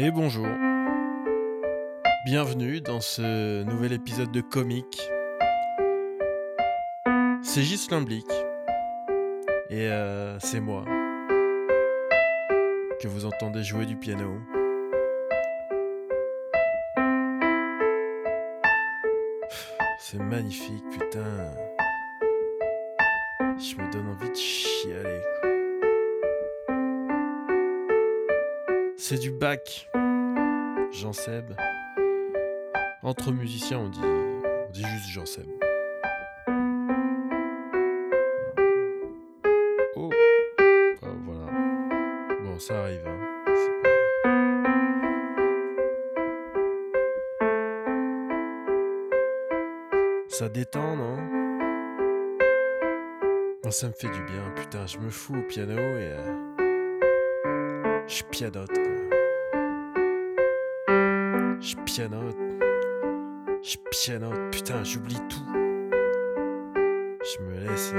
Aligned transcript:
Et 0.00 0.12
bonjour. 0.12 0.46
Bienvenue 2.24 2.80
dans 2.80 3.00
ce 3.00 3.64
nouvel 3.64 3.92
épisode 3.92 4.30
de 4.30 4.40
Comique. 4.40 5.10
C'est 7.42 7.62
Ghislain 7.62 8.02
Blick. 8.02 8.30
Et 9.70 9.88
euh, 9.88 10.38
c'est 10.38 10.60
moi. 10.60 10.84
Que 13.00 13.08
vous 13.08 13.24
entendez 13.24 13.64
jouer 13.64 13.86
du 13.86 13.96
piano. 13.96 14.40
C'est 19.98 20.22
magnifique, 20.22 20.88
putain. 20.92 21.50
Je 23.58 23.74
me 23.74 23.90
donne 23.90 24.06
envie 24.10 24.30
de 24.30 24.36
chialer. 24.36 25.57
C'est 29.10 29.16
du 29.16 29.30
bac. 29.30 29.88
Jean 30.92 31.14
Seb. 31.14 31.54
Entre 33.02 33.32
musiciens, 33.32 33.78
on 33.78 33.88
dit, 33.88 34.00
on 34.04 34.70
dit 34.70 34.84
juste 34.84 35.08
Jean 35.08 35.24
Seb. 35.24 35.46
Oh. 39.96 40.10
Ah, 41.00 41.06
voilà. 41.24 41.46
Bon, 42.44 42.58
ça 42.58 42.82
arrive. 42.82 43.00
Hein. 43.06 43.18
Ça 50.28 50.50
détend, 50.50 50.96
non? 50.96 51.16
Non, 53.64 53.70
Ça 53.70 53.86
me 53.86 53.92
fait 53.94 54.10
du 54.10 54.22
bien. 54.24 54.52
Putain, 54.54 54.86
je 54.86 54.98
me 54.98 55.08
fous 55.08 55.36
au 55.36 55.42
piano 55.44 55.78
et... 55.78 56.12
euh, 56.12 56.46
Je 58.06 58.22
pianote, 58.24 58.68
quoi. 58.68 58.97
Je 61.60 61.76
pianote. 61.84 62.36
Je 63.62 63.76
pianote. 63.90 64.50
Putain, 64.52 64.84
j'oublie 64.84 65.18
tout. 65.28 65.44
Je 67.20 67.42
me 67.42 67.58
laisse 67.66 67.92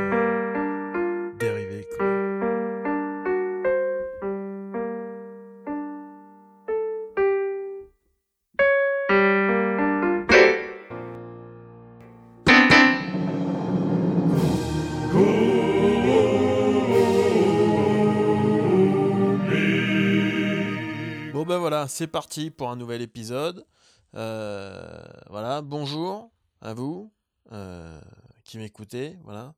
c'est 22.00 22.08
parti 22.08 22.50
pour 22.50 22.70
un 22.70 22.78
nouvel 22.78 23.02
épisode. 23.02 23.68
Euh, 24.16 25.04
voilà, 25.30 25.62
bonjour 25.62 26.32
à 26.62 26.74
vous 26.74 27.12
euh, 27.52 28.00
qui 28.46 28.58
m'écoutez. 28.58 29.18
Voilà. 29.24 29.54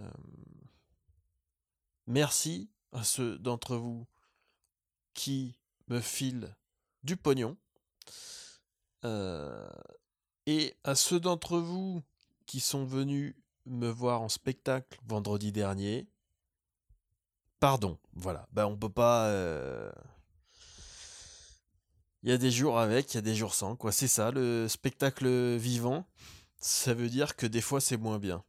Euh, 0.00 0.10
merci 2.08 2.68
à 2.90 3.04
ceux 3.04 3.38
d'entre 3.38 3.76
vous 3.76 4.08
qui 5.14 5.56
me 5.86 6.00
filent 6.00 6.52
du 7.04 7.16
pognon. 7.16 7.56
Et 9.04 10.74
à 10.82 10.96
ceux 10.96 11.20
d'entre 11.20 11.58
vous 11.58 12.02
qui 12.46 12.58
sont 12.58 12.84
venus 12.84 13.36
me 13.66 13.88
voir 13.88 14.20
en 14.20 14.28
spectacle 14.28 14.98
vendredi 15.06 15.52
dernier. 15.52 16.08
Pardon, 17.60 18.00
voilà. 18.14 18.48
Ben 18.50 18.66
on 18.66 18.76
peut 18.76 18.90
pas. 18.90 19.32
Il 22.22 22.30
y 22.30 22.32
a 22.32 22.38
des 22.38 22.50
jours 22.50 22.78
avec, 22.78 23.12
il 23.12 23.16
y 23.16 23.18
a 23.18 23.22
des 23.22 23.34
jours 23.34 23.54
sans, 23.54 23.76
quoi. 23.76 23.92
C'est 23.92 24.08
ça, 24.08 24.30
le 24.30 24.66
spectacle 24.68 25.56
vivant. 25.56 26.06
Ça 26.60 26.94
veut 26.94 27.08
dire 27.08 27.36
que 27.36 27.46
des 27.46 27.60
fois 27.60 27.80
c'est 27.80 27.96
moins 27.96 28.18
bien. 28.18 28.44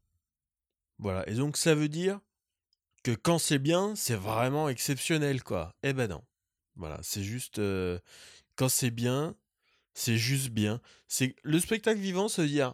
Voilà. 0.98 1.28
Et 1.30 1.36
donc 1.36 1.58
ça 1.58 1.76
veut 1.76 1.90
dire 1.90 2.20
que 3.04 3.12
quand 3.12 3.40
c'est 3.40 3.60
bien, 3.60 3.96
c'est 3.96 4.16
vraiment 4.16 4.70
exceptionnel, 4.70 5.44
quoi. 5.44 5.76
Eh 5.84 5.94
ben 5.94 6.10
non. 6.10 6.24
Voilà. 6.76 7.00
C'est 7.04 7.24
juste. 7.24 7.60
euh, 7.60 8.00
quand 8.56 8.70
c'est 8.70 8.92
bien, 8.92 9.36
c'est 9.94 10.18
juste 10.18 10.50
bien. 10.50 10.82
C'est 11.08 11.36
Le 11.44 11.60
spectacle 11.60 12.00
vivant, 12.00 12.28
ça 12.28 12.42
veut 12.42 12.48
dire. 12.48 12.74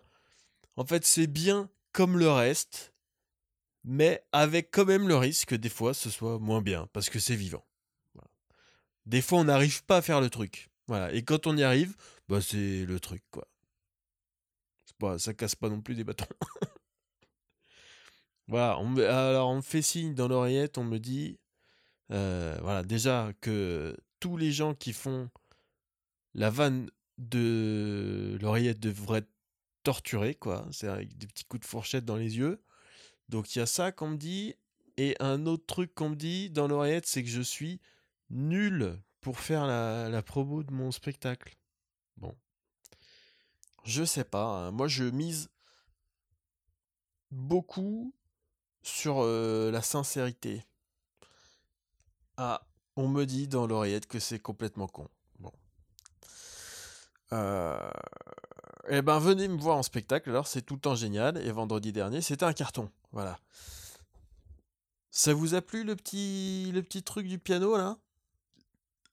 En 0.78 0.86
fait, 0.86 1.06
c'est 1.06 1.28
bien 1.28 1.70
comme 1.92 2.18
le 2.18 2.30
reste, 2.30 2.94
mais 3.84 4.24
avec 4.32 4.72
quand 4.72 4.86
même 4.86 5.08
le 5.08 5.16
risque 5.16 5.50
que 5.50 5.56
des 5.56 5.70
fois 5.70 5.94
ce 5.94 6.10
soit 6.10 6.40
moins 6.40 6.62
bien, 6.62 6.88
parce 6.92 7.10
que 7.10 7.20
c'est 7.20 7.36
vivant. 7.36 7.66
Des 9.06 9.22
fois, 9.22 9.40
on 9.40 9.44
n'arrive 9.46 9.84
pas 9.86 9.98
à 9.98 10.02
faire 10.02 10.20
le 10.20 10.30
truc. 10.30 10.70
Voilà. 10.88 11.12
Et 11.14 11.24
quand 11.24 11.48
on 11.48 11.58
y 11.58 11.64
arrive, 11.64 11.96
bah 12.28 12.42
c'est 12.42 12.86
le 12.86 13.00
truc, 13.00 13.24
quoi. 13.32 13.48
Pas, 14.98 15.20
ça 15.20 15.34
casse 15.34 15.56
pas 15.56 15.68
non 15.68 15.82
plus 15.82 15.96
des 15.96 16.06
bâtons. 16.06 16.26
voilà. 18.48 18.78
Alors, 18.78 19.50
on 19.50 19.58
me 19.58 19.62
fait 19.62 19.82
signe 19.82 20.16
dans 20.16 20.30
l'oreillette, 20.30 20.78
on 20.78 20.86
me 20.86 21.00
dit, 21.00 21.38
euh, 22.12 22.58
voilà, 22.62 22.84
déjà 22.84 23.34
que 23.42 23.98
tous 24.22 24.38
les 24.38 24.54
gens 24.54 24.74
qui 24.74 24.94
font 24.94 25.30
la 26.34 26.50
vanne 26.50 26.90
de 27.18 28.38
l'oreillette 28.42 28.80
devraient 28.80 29.20
être 29.20 29.32
torturés, 29.84 30.36
quoi. 30.36 30.66
C'est 30.72 30.88
avec 30.88 31.18
des 31.18 31.28
petits 31.28 31.46
coups 31.46 31.62
de 31.62 31.68
fourchette 31.68 32.06
dans 32.06 32.16
les 32.16 32.38
yeux. 32.38 32.62
Donc, 33.30 33.56
il 33.56 33.60
y 33.60 33.62
a 33.62 33.66
ça 33.66 33.92
qu'on 33.92 34.10
me 34.10 34.18
dit. 34.18 34.56
Et 34.98 35.18
un 35.20 35.46
autre 35.46 35.66
truc 35.66 35.94
qu'on 35.94 36.12
me 36.12 36.16
dit 36.16 36.50
dans 36.50 36.70
l'oreillette, 36.70 37.06
c'est 37.06 37.22
que 37.22 37.30
je 37.30 37.42
suis 37.42 37.82
nul 38.30 38.98
pour 39.26 39.40
faire 39.40 39.66
la, 39.66 40.08
la 40.08 40.22
promo 40.22 40.62
de 40.62 40.72
mon 40.72 40.92
spectacle. 40.92 41.58
Bon. 42.16 42.38
Je 43.84 44.04
sais 44.04 44.24
pas. 44.24 44.46
hein. 44.46 44.72
Moi, 44.72 44.88
je 44.88 45.04
mise 45.06 45.50
beaucoup 47.32 48.14
sur 48.84 49.24
euh, 49.24 49.72
la 49.72 49.82
sincérité. 49.82 50.64
Ah, 52.38 52.68
on 52.96 53.08
me 53.08 53.26
dit 53.26 53.48
dans 53.48 53.66
l'oreillette 53.66 54.06
que 54.06 54.20
c'est 54.20 54.38
complètement 54.38 54.88
con. 54.88 55.10
Bon. 55.40 55.52
Euh... 57.34 57.90
Eh 58.90 59.02
ben, 59.02 59.18
venez 59.18 59.48
me 59.48 59.58
voir 59.58 59.78
en 59.78 59.82
spectacle, 59.82 60.30
alors 60.30 60.46
c'est 60.46 60.62
tout 60.62 60.76
le 60.76 60.82
temps 60.82 60.94
génial. 60.94 61.38
Et 61.38 61.52
vendredi 61.52 61.92
dernier, 61.92 62.22
c'était 62.22 62.46
un 62.46 62.54
carton. 62.54 62.92
Voilà. 63.12 63.40
Ça 65.10 65.34
vous 65.34 65.56
a 65.56 65.64
plu 65.64 65.84
le 65.84 65.96
petit, 65.96 66.72
le 66.72 66.84
petit 66.84 67.02
truc 67.02 67.28
du 67.28 67.40
piano 67.40 67.76
là? 67.76 67.98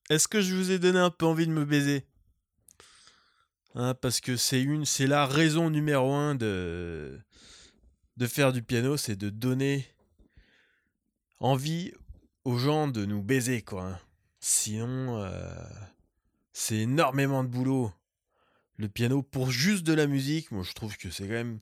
Est-ce 0.09 0.27
que 0.27 0.41
je 0.41 0.55
vous 0.55 0.71
ai 0.71 0.79
donné 0.79 0.99
un 0.99 1.09
peu 1.09 1.25
envie 1.25 1.47
de 1.47 1.51
me 1.51 1.65
baiser? 1.65 2.05
Hein, 3.75 3.93
Parce 3.95 4.19
que 4.19 4.35
c'est 4.35 4.61
une, 4.61 4.85
c'est 4.85 5.07
la 5.07 5.25
raison 5.25 5.69
numéro 5.69 6.13
un 6.13 6.35
de, 6.35 7.19
de 8.17 8.27
faire 8.27 8.53
du 8.53 8.61
piano, 8.61 8.97
c'est 8.97 9.15
de 9.15 9.29
donner 9.29 9.87
envie 11.39 11.93
aux 12.43 12.57
gens 12.57 12.87
de 12.87 13.05
nous 13.05 13.21
baiser, 13.21 13.61
quoi. 13.61 13.83
hein. 13.85 13.99
Sinon, 14.39 15.21
euh, 15.21 15.55
c'est 16.51 16.77
énormément 16.77 17.43
de 17.43 17.49
boulot. 17.49 17.91
Le 18.77 18.89
piano 18.89 19.23
pour 19.23 19.51
juste 19.51 19.83
de 19.83 19.93
la 19.93 20.07
musique, 20.07 20.51
moi 20.51 20.63
je 20.63 20.73
trouve 20.73 20.97
que 20.97 21.09
c'est 21.09 21.23
quand 21.23 21.33
même. 21.33 21.59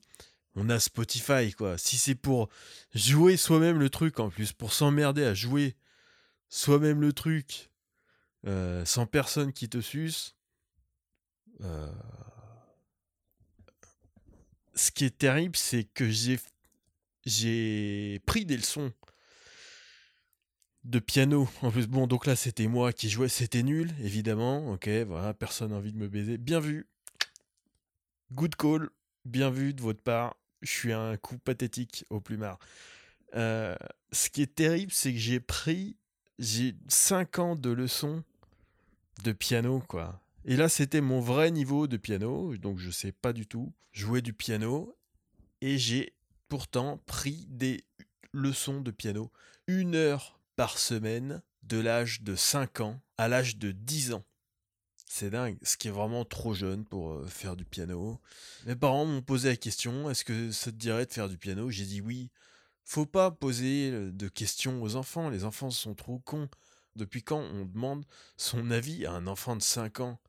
On 0.54 0.68
a 0.68 0.78
Spotify, 0.80 1.52
quoi. 1.52 1.78
Si 1.78 1.96
c'est 1.96 2.14
pour 2.14 2.48
jouer 2.94 3.36
soi-même 3.36 3.78
le 3.78 3.88
truc, 3.88 4.20
en 4.20 4.28
plus, 4.28 4.52
pour 4.52 4.72
s'emmerder 4.72 5.24
à 5.24 5.32
jouer 5.32 5.76
soi-même 6.50 7.00
le 7.00 7.12
truc, 7.14 7.70
euh, 8.46 8.84
sans 8.84 9.06
personne 9.06 9.52
qui 9.52 9.68
te 9.68 9.80
suce, 9.80 10.34
euh, 11.60 11.90
ce 14.74 14.90
qui 14.90 15.04
est 15.04 15.16
terrible, 15.16 15.56
c'est 15.56 15.84
que 15.84 16.08
j'ai 17.24 18.18
pris 18.26 18.44
des 18.44 18.56
leçons 18.56 18.92
de 20.84 20.98
piano. 20.98 21.48
En 21.62 21.70
plus, 21.70 21.86
bon, 21.86 22.06
donc 22.06 22.26
là, 22.26 22.36
c'était 22.36 22.66
moi 22.66 22.92
qui 22.92 23.08
jouais, 23.08 23.28
c'était 23.28 23.62
nul, 23.62 23.92
évidemment. 24.00 24.72
Ok, 24.72 24.88
voilà, 25.06 25.34
personne 25.34 25.70
n'a 25.70 25.76
envie 25.76 25.92
de 25.92 25.98
me 25.98 26.08
baiser. 26.08 26.38
Bien 26.38 26.60
vu. 26.60 26.88
Good 28.32 28.56
call. 28.56 28.90
Bien 29.24 29.50
vu 29.50 29.74
de 29.74 29.82
votre 29.82 30.02
part. 30.02 30.36
Je 30.62 30.70
suis 30.70 30.92
un 30.92 31.16
coup 31.16 31.38
pathétique 31.38 32.04
au 32.10 32.20
plumard. 32.20 32.58
Euh, 33.34 33.76
ce 34.10 34.30
qui 34.30 34.42
est 34.42 34.54
terrible, 34.54 34.92
c'est 34.92 35.12
que 35.12 35.18
j'ai 35.18 35.40
pris. 35.40 35.96
J'ai 36.38 36.74
5 36.88 37.38
ans 37.38 37.56
de 37.56 37.70
leçons 37.70 38.24
de 39.22 39.32
piano, 39.32 39.82
quoi. 39.88 40.20
Et 40.44 40.56
là, 40.56 40.68
c'était 40.68 41.00
mon 41.00 41.20
vrai 41.20 41.50
niveau 41.50 41.86
de 41.86 41.96
piano, 41.96 42.56
donc 42.56 42.78
je 42.78 42.90
sais 42.90 43.12
pas 43.12 43.32
du 43.32 43.46
tout 43.46 43.72
jouer 43.92 44.22
du 44.22 44.32
piano. 44.32 44.96
Et 45.60 45.78
j'ai 45.78 46.14
pourtant 46.48 46.98
pris 47.06 47.46
des 47.48 47.84
leçons 48.32 48.80
de 48.80 48.90
piano 48.90 49.30
une 49.66 49.94
heure 49.94 50.40
par 50.56 50.78
semaine 50.78 51.42
de 51.62 51.78
l'âge 51.78 52.22
de 52.22 52.34
5 52.34 52.80
ans 52.80 53.00
à 53.16 53.28
l'âge 53.28 53.56
de 53.56 53.70
10 53.70 54.14
ans. 54.14 54.24
C'est 55.06 55.30
dingue, 55.30 55.58
ce 55.62 55.76
qui 55.76 55.88
est 55.88 55.92
vraiment 55.92 56.24
trop 56.24 56.54
jeune 56.54 56.84
pour 56.84 57.12
euh, 57.12 57.26
faire 57.26 57.54
du 57.54 57.64
piano. 57.64 58.18
Mes 58.66 58.74
parents 58.74 59.04
m'ont 59.04 59.20
posé 59.20 59.50
la 59.50 59.56
question 59.56 60.10
est-ce 60.10 60.24
que 60.24 60.50
ça 60.50 60.72
te 60.72 60.76
dirait 60.76 61.04
de 61.04 61.12
faire 61.12 61.28
du 61.28 61.36
piano? 61.36 61.70
J'ai 61.70 61.84
dit 61.84 62.00
oui. 62.00 62.30
Faut 62.84 63.06
pas 63.06 63.30
poser 63.30 63.90
euh, 63.92 64.10
de 64.10 64.26
questions 64.28 64.82
aux 64.82 64.96
enfants, 64.96 65.28
les 65.28 65.44
enfants 65.44 65.70
sont 65.70 65.94
trop 65.94 66.18
cons. 66.20 66.48
Depuis 66.96 67.22
quand 67.22 67.38
on 67.40 67.64
demande 67.64 68.04
son 68.36 68.70
avis 68.70 69.06
à 69.06 69.12
un 69.12 69.26
enfant 69.26 69.56
de 69.56 69.62
5 69.62 70.00
ans? 70.00 70.20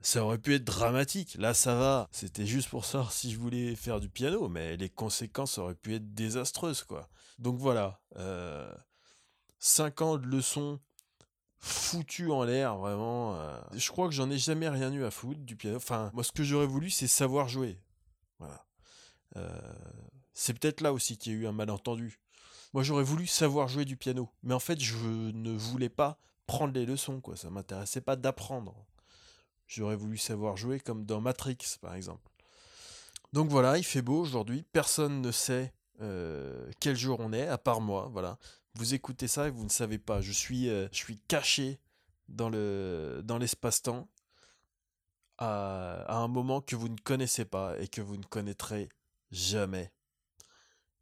Ça 0.00 0.24
aurait 0.24 0.38
pu 0.38 0.54
être 0.54 0.64
dramatique. 0.64 1.34
Là, 1.38 1.54
ça 1.54 1.74
va. 1.74 2.08
C'était 2.12 2.46
juste 2.46 2.68
pour 2.68 2.84
savoir 2.84 3.10
si 3.12 3.32
je 3.32 3.38
voulais 3.38 3.74
faire 3.74 3.98
du 3.98 4.08
piano, 4.08 4.48
mais 4.48 4.76
les 4.76 4.88
conséquences 4.88 5.58
auraient 5.58 5.74
pu 5.74 5.94
être 5.94 6.14
désastreuses, 6.14 6.84
quoi. 6.84 7.08
Donc 7.38 7.58
voilà. 7.58 8.00
Euh, 8.16 8.72
5 9.58 10.02
ans 10.02 10.16
de 10.16 10.26
leçons 10.26 10.78
foutues 11.58 12.30
en 12.30 12.44
l'air, 12.44 12.76
vraiment. 12.76 13.34
euh. 13.40 13.60
Je 13.72 13.90
crois 13.90 14.06
que 14.08 14.14
j'en 14.14 14.30
ai 14.30 14.38
jamais 14.38 14.68
rien 14.68 14.92
eu 14.92 15.04
à 15.04 15.10
foutre 15.10 15.40
du 15.40 15.56
piano. 15.56 15.76
Enfin, 15.78 16.10
moi, 16.14 16.22
ce 16.22 16.30
que 16.30 16.44
j'aurais 16.44 16.66
voulu, 16.66 16.90
c'est 16.90 17.08
savoir 17.08 17.48
jouer. 17.48 17.80
Voilà. 18.38 18.64
Euh, 19.36 19.48
c'est 20.32 20.54
peut-être 20.56 20.80
là 20.80 20.92
aussi 20.92 21.18
qu'il 21.18 21.32
y 21.32 21.34
a 21.34 21.38
eu 21.38 21.46
un 21.48 21.52
malentendu. 21.52 22.20
Moi, 22.74 22.82
j'aurais 22.82 23.04
voulu 23.04 23.26
savoir 23.26 23.68
jouer 23.68 23.84
du 23.84 23.96
piano. 23.96 24.28
Mais 24.42 24.54
en 24.54 24.60
fait, 24.60 24.80
je 24.80 24.96
ne 24.96 25.52
voulais 25.52 25.88
pas 25.88 26.18
prendre 26.46 26.74
les 26.74 26.86
leçons, 26.86 27.20
quoi. 27.20 27.36
Ça 27.36 27.50
m'intéressait 27.50 28.00
pas 28.00 28.16
d'apprendre. 28.16 28.74
J'aurais 29.66 29.96
voulu 29.96 30.16
savoir 30.16 30.56
jouer 30.56 30.80
comme 30.80 31.04
dans 31.04 31.20
Matrix, 31.20 31.58
par 31.80 31.94
exemple. 31.94 32.30
Donc 33.32 33.50
voilà, 33.50 33.76
il 33.78 33.84
fait 33.84 34.02
beau 34.02 34.20
aujourd'hui. 34.20 34.64
Personne 34.72 35.20
ne 35.20 35.30
sait 35.30 35.72
euh, 36.00 36.70
quel 36.80 36.96
jour 36.96 37.20
on 37.20 37.32
est, 37.32 37.46
à 37.46 37.58
part 37.58 37.80
moi. 37.80 38.08
Voilà. 38.12 38.38
Vous 38.74 38.94
écoutez 38.94 39.28
ça 39.28 39.48
et 39.48 39.50
vous 39.50 39.64
ne 39.64 39.70
savez 39.70 39.98
pas. 39.98 40.20
Je 40.20 40.32
suis, 40.32 40.68
euh, 40.68 40.88
je 40.92 40.96
suis 40.96 41.18
caché 41.28 41.78
dans 42.28 42.48
le 42.48 43.22
dans 43.24 43.38
l'espace-temps 43.38 44.08
à, 45.38 46.04
à 46.06 46.16
un 46.16 46.28
moment 46.28 46.60
que 46.60 46.76
vous 46.76 46.88
ne 46.88 46.96
connaissez 46.96 47.44
pas 47.44 47.78
et 47.78 47.88
que 47.88 48.00
vous 48.00 48.16
ne 48.16 48.24
connaîtrez 48.24 48.88
jamais. 49.30 49.92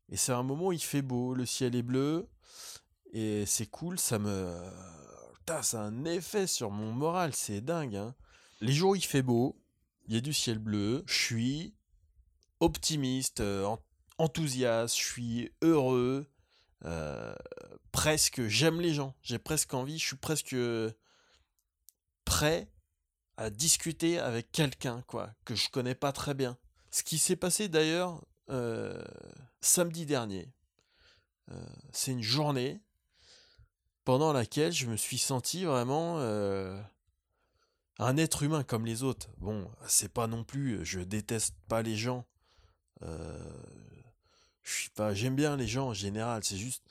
Et 0.08 0.16
c'est 0.16 0.32
un 0.32 0.42
moment 0.42 0.66
où 0.68 0.72
il 0.72 0.82
fait 0.82 1.02
beau, 1.02 1.34
le 1.34 1.46
ciel 1.46 1.74
est 1.74 1.82
bleu 1.82 2.28
et 3.12 3.44
c'est 3.46 3.66
cool. 3.66 3.98
Ça 3.98 4.18
me, 4.18 4.54
Putain, 5.38 5.62
ça 5.62 5.80
a 5.82 5.84
un 5.84 6.04
effet 6.04 6.46
sur 6.46 6.70
mon 6.70 6.92
moral, 6.92 7.34
c'est 7.34 7.60
dingue. 7.60 7.96
Hein. 7.96 8.14
Les 8.60 8.72
jours 8.72 8.90
où 8.90 8.94
il 8.96 9.04
fait 9.04 9.22
beau, 9.22 9.60
il 10.08 10.14
y 10.14 10.18
a 10.18 10.20
du 10.20 10.32
ciel 10.32 10.58
bleu, 10.58 11.04
je 11.06 11.14
suis 11.14 11.74
optimiste, 12.60 13.40
euh, 13.40 13.64
en- 13.64 13.78
enthousiaste, 14.18 14.96
je 14.96 15.04
suis 15.04 15.52
heureux, 15.62 16.26
euh, 16.84 17.34
presque, 17.92 18.46
j'aime 18.46 18.80
les 18.80 18.94
gens, 18.94 19.14
j'ai 19.22 19.38
presque 19.38 19.74
envie, 19.74 19.98
je 19.98 20.06
suis 20.06 20.16
presque 20.16 20.56
prêt 22.24 22.70
à 23.36 23.50
discuter 23.50 24.18
avec 24.18 24.50
quelqu'un, 24.52 25.02
quoi, 25.06 25.34
que 25.44 25.54
je 25.54 25.68
connais 25.68 25.94
pas 25.94 26.12
très 26.12 26.34
bien. 26.34 26.56
Ce 26.90 27.02
qui 27.02 27.18
s'est 27.18 27.36
passé 27.36 27.68
d'ailleurs 27.68 28.24
euh, 28.50 29.02
samedi 29.60 30.06
dernier, 30.06 30.48
Euh, 31.48 31.64
c'est 31.92 32.10
une 32.10 32.22
journée 32.22 32.80
pendant 34.04 34.32
laquelle 34.32 34.72
je 34.72 34.86
me 34.86 34.96
suis 34.96 35.18
senti 35.18 35.64
vraiment 35.64 36.18
euh, 36.18 36.76
un 37.98 38.16
être 38.16 38.42
humain 38.42 38.64
comme 38.64 38.84
les 38.84 39.04
autres. 39.04 39.28
Bon, 39.38 39.70
c'est 39.86 40.12
pas 40.12 40.26
non 40.26 40.42
plus, 40.42 40.84
je 40.84 40.98
déteste 41.00 41.54
pas 41.68 41.82
les 41.82 41.96
gens. 41.96 42.24
Je 44.62 44.72
suis 44.72 44.90
pas, 44.90 45.14
j'aime 45.14 45.36
bien 45.36 45.56
les 45.56 45.68
gens 45.68 45.88
en 45.90 45.94
général. 45.94 46.42
C'est 46.42 46.56
juste, 46.56 46.82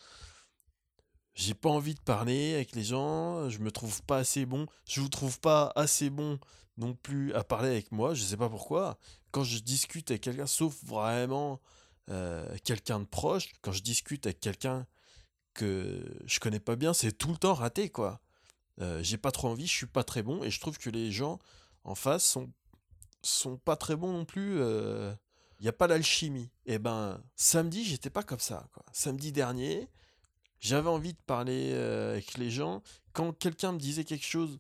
j'ai 1.34 1.54
pas 1.54 1.69
envie 1.69 1.96
de 1.96 2.00
parler 2.00 2.54
avec 2.56 2.74
les 2.75 2.86
gens. 2.86 3.50
Je 3.50 3.60
me 3.60 3.72
trouve 3.72 4.01
pas 4.04 4.19
assez 4.19 4.46
bon. 4.46 4.68
Je 4.88 5.01
vous 5.01 5.10
trouve 5.10 5.38
pas 5.42 5.74
assez 5.75 6.10
bon 6.10 6.40
non 6.78 6.94
plus 6.94 7.34
à 7.34 7.44
parler 7.44 7.69
avec 7.69 7.92
moi. 7.92 8.13
Je 8.13 8.24
sais 8.24 8.38
pas 8.38 8.50
pourquoi. 8.50 8.98
Quand 9.36 9.44
je 9.44 9.60
discute 9.60 10.12
avec 10.12 10.22
quelqu'un, 10.22 10.48
sauf 10.48 10.74
vraiment 10.86 11.60
euh, 12.10 12.48
quelqu'un 12.64 13.02
de 13.02 13.06
proche, 13.06 13.50
quand 13.62 13.74
je 13.74 13.82
discute 13.82 14.26
avec 14.26 14.40
quelqu'un 14.40 14.88
que 15.54 16.02
je 16.26 16.40
connais 16.40 16.62
pas 16.62 16.78
bien, 16.78 16.94
c'est 16.94 17.12
tout 17.12 17.32
le 17.32 17.36
temps 17.36 17.54
raté 17.54 17.90
quoi. 17.90 18.22
Euh, 18.80 19.04
j'ai 19.04 19.18
pas 19.18 19.32
trop 19.32 19.50
envie, 19.50 19.68
je 19.68 19.74
suis 19.74 19.88
pas 19.88 20.06
très 20.06 20.24
bon 20.24 20.42
et 20.42 20.52
je 20.52 20.62
trouve 20.62 20.78
que 20.78 20.90
les 20.90 21.12
gens 21.12 21.38
en 21.84 21.96
face 21.96 22.24
sont 22.24 22.50
sont 23.24 23.58
pas 23.58 23.76
très 23.76 23.98
bons 23.98 24.14
non 24.14 24.24
plus. 24.24 24.54
Il 25.60 25.64
n'y 25.64 25.68
a 25.68 25.74
pas 25.74 25.88
l'alchimie. 25.88 26.50
Et 26.66 26.80
ben 26.80 27.22
samedi 27.36 27.84
j'étais 27.84 28.10
pas 28.10 28.24
comme 28.24 28.40
ça. 28.40 28.70
Samedi 28.94 29.34
dernier 29.34 29.90
j'avais 30.62 30.90
envie 30.90 31.12
de 31.12 31.20
parler 31.26 31.72
euh, 31.74 32.14
avec 32.14 32.38
les 32.38 32.50
gens. 32.50 32.82
Quand 33.12 33.34
quelqu'un 33.34 33.74
me 33.74 33.80
disait 33.80 34.06
quelque 34.06 34.26
chose, 34.26 34.60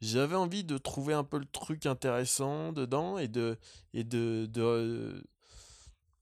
j'avais 0.00 0.36
envie 0.36 0.64
de 0.64 0.78
trouver 0.78 1.14
un 1.14 1.24
peu 1.24 1.38
le 1.38 1.46
truc 1.46 1.86
intéressant 1.86 2.72
dedans 2.72 3.18
et 3.18 3.28
de 3.28 3.58
et 3.94 4.04
de 4.04 4.46
de, 4.50 5.24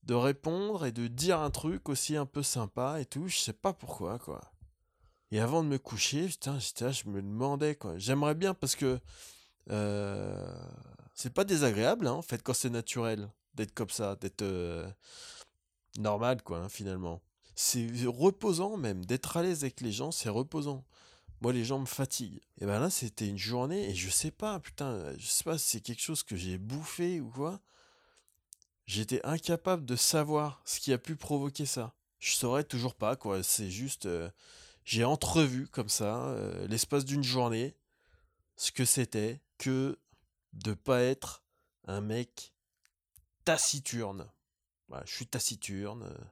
de 0.04 0.14
répondre 0.14 0.86
et 0.86 0.92
de 0.92 1.06
dire 1.06 1.40
un 1.40 1.50
truc 1.50 1.88
aussi 1.88 2.16
un 2.16 2.26
peu 2.26 2.42
sympa 2.42 3.00
et 3.00 3.06
tout. 3.06 3.28
Je 3.28 3.38
sais 3.38 3.52
pas 3.52 3.72
pourquoi 3.72 4.18
quoi. 4.18 4.40
Et 5.32 5.40
avant 5.40 5.62
de 5.62 5.68
me 5.68 5.78
coucher, 5.78 6.28
putain, 6.28 6.58
je 6.58 7.08
me 7.08 7.20
demandais 7.20 7.74
quoi. 7.74 7.98
J'aimerais 7.98 8.34
bien 8.34 8.54
parce 8.54 8.76
que 8.76 9.00
euh, 9.70 10.54
c'est 11.14 11.32
pas 11.32 11.44
désagréable, 11.44 12.06
hein, 12.06 12.12
en 12.12 12.22
fait, 12.22 12.42
quand 12.42 12.54
c'est 12.54 12.70
naturel 12.70 13.28
d'être 13.54 13.74
comme 13.74 13.90
ça, 13.90 14.16
d'être 14.16 14.42
euh, 14.42 14.88
normal, 15.98 16.42
quoi, 16.42 16.58
hein, 16.58 16.68
finalement. 16.68 17.22
C'est 17.54 17.88
reposant 18.06 18.76
même, 18.76 19.04
d'être 19.06 19.36
à 19.36 19.42
l'aise 19.42 19.64
avec 19.64 19.80
les 19.80 19.92
gens, 19.92 20.10
c'est 20.10 20.28
reposant. 20.28 20.84
Moi, 21.40 21.52
les 21.52 21.64
gens 21.64 21.78
me 21.78 21.86
fatiguent. 21.86 22.40
Et 22.60 22.66
ben 22.66 22.80
là, 22.80 22.90
c'était 22.90 23.28
une 23.28 23.38
journée, 23.38 23.90
et 23.90 23.94
je 23.94 24.08
sais 24.10 24.30
pas, 24.30 24.58
putain, 24.60 25.12
je 25.18 25.26
sais 25.26 25.44
pas 25.44 25.58
si 25.58 25.68
c'est 25.68 25.80
quelque 25.80 26.00
chose 26.02 26.22
que 26.22 26.36
j'ai 26.36 26.58
bouffé 26.58 27.20
ou 27.20 27.30
quoi. 27.30 27.60
J'étais 28.86 29.20
incapable 29.24 29.84
de 29.84 29.96
savoir 29.96 30.62
ce 30.64 30.80
qui 30.80 30.92
a 30.92 30.98
pu 30.98 31.16
provoquer 31.16 31.66
ça. 31.66 31.94
Je 32.18 32.32
saurais 32.32 32.64
toujours 32.64 32.94
pas, 32.94 33.16
quoi. 33.16 33.42
C'est 33.42 33.70
juste, 33.70 34.06
euh, 34.06 34.30
j'ai 34.84 35.04
entrevu 35.04 35.68
comme 35.68 35.88
ça, 35.88 36.28
euh, 36.28 36.66
l'espace 36.68 37.04
d'une 37.04 37.24
journée, 37.24 37.76
ce 38.56 38.72
que 38.72 38.84
c'était 38.84 39.40
que 39.58 39.98
de 40.52 40.72
pas 40.72 41.02
être 41.02 41.42
un 41.84 42.00
mec 42.00 42.54
taciturne. 43.44 44.30
Je 45.04 45.14
suis 45.14 45.26
taciturne. 45.26 46.04
euh. 46.04 46.24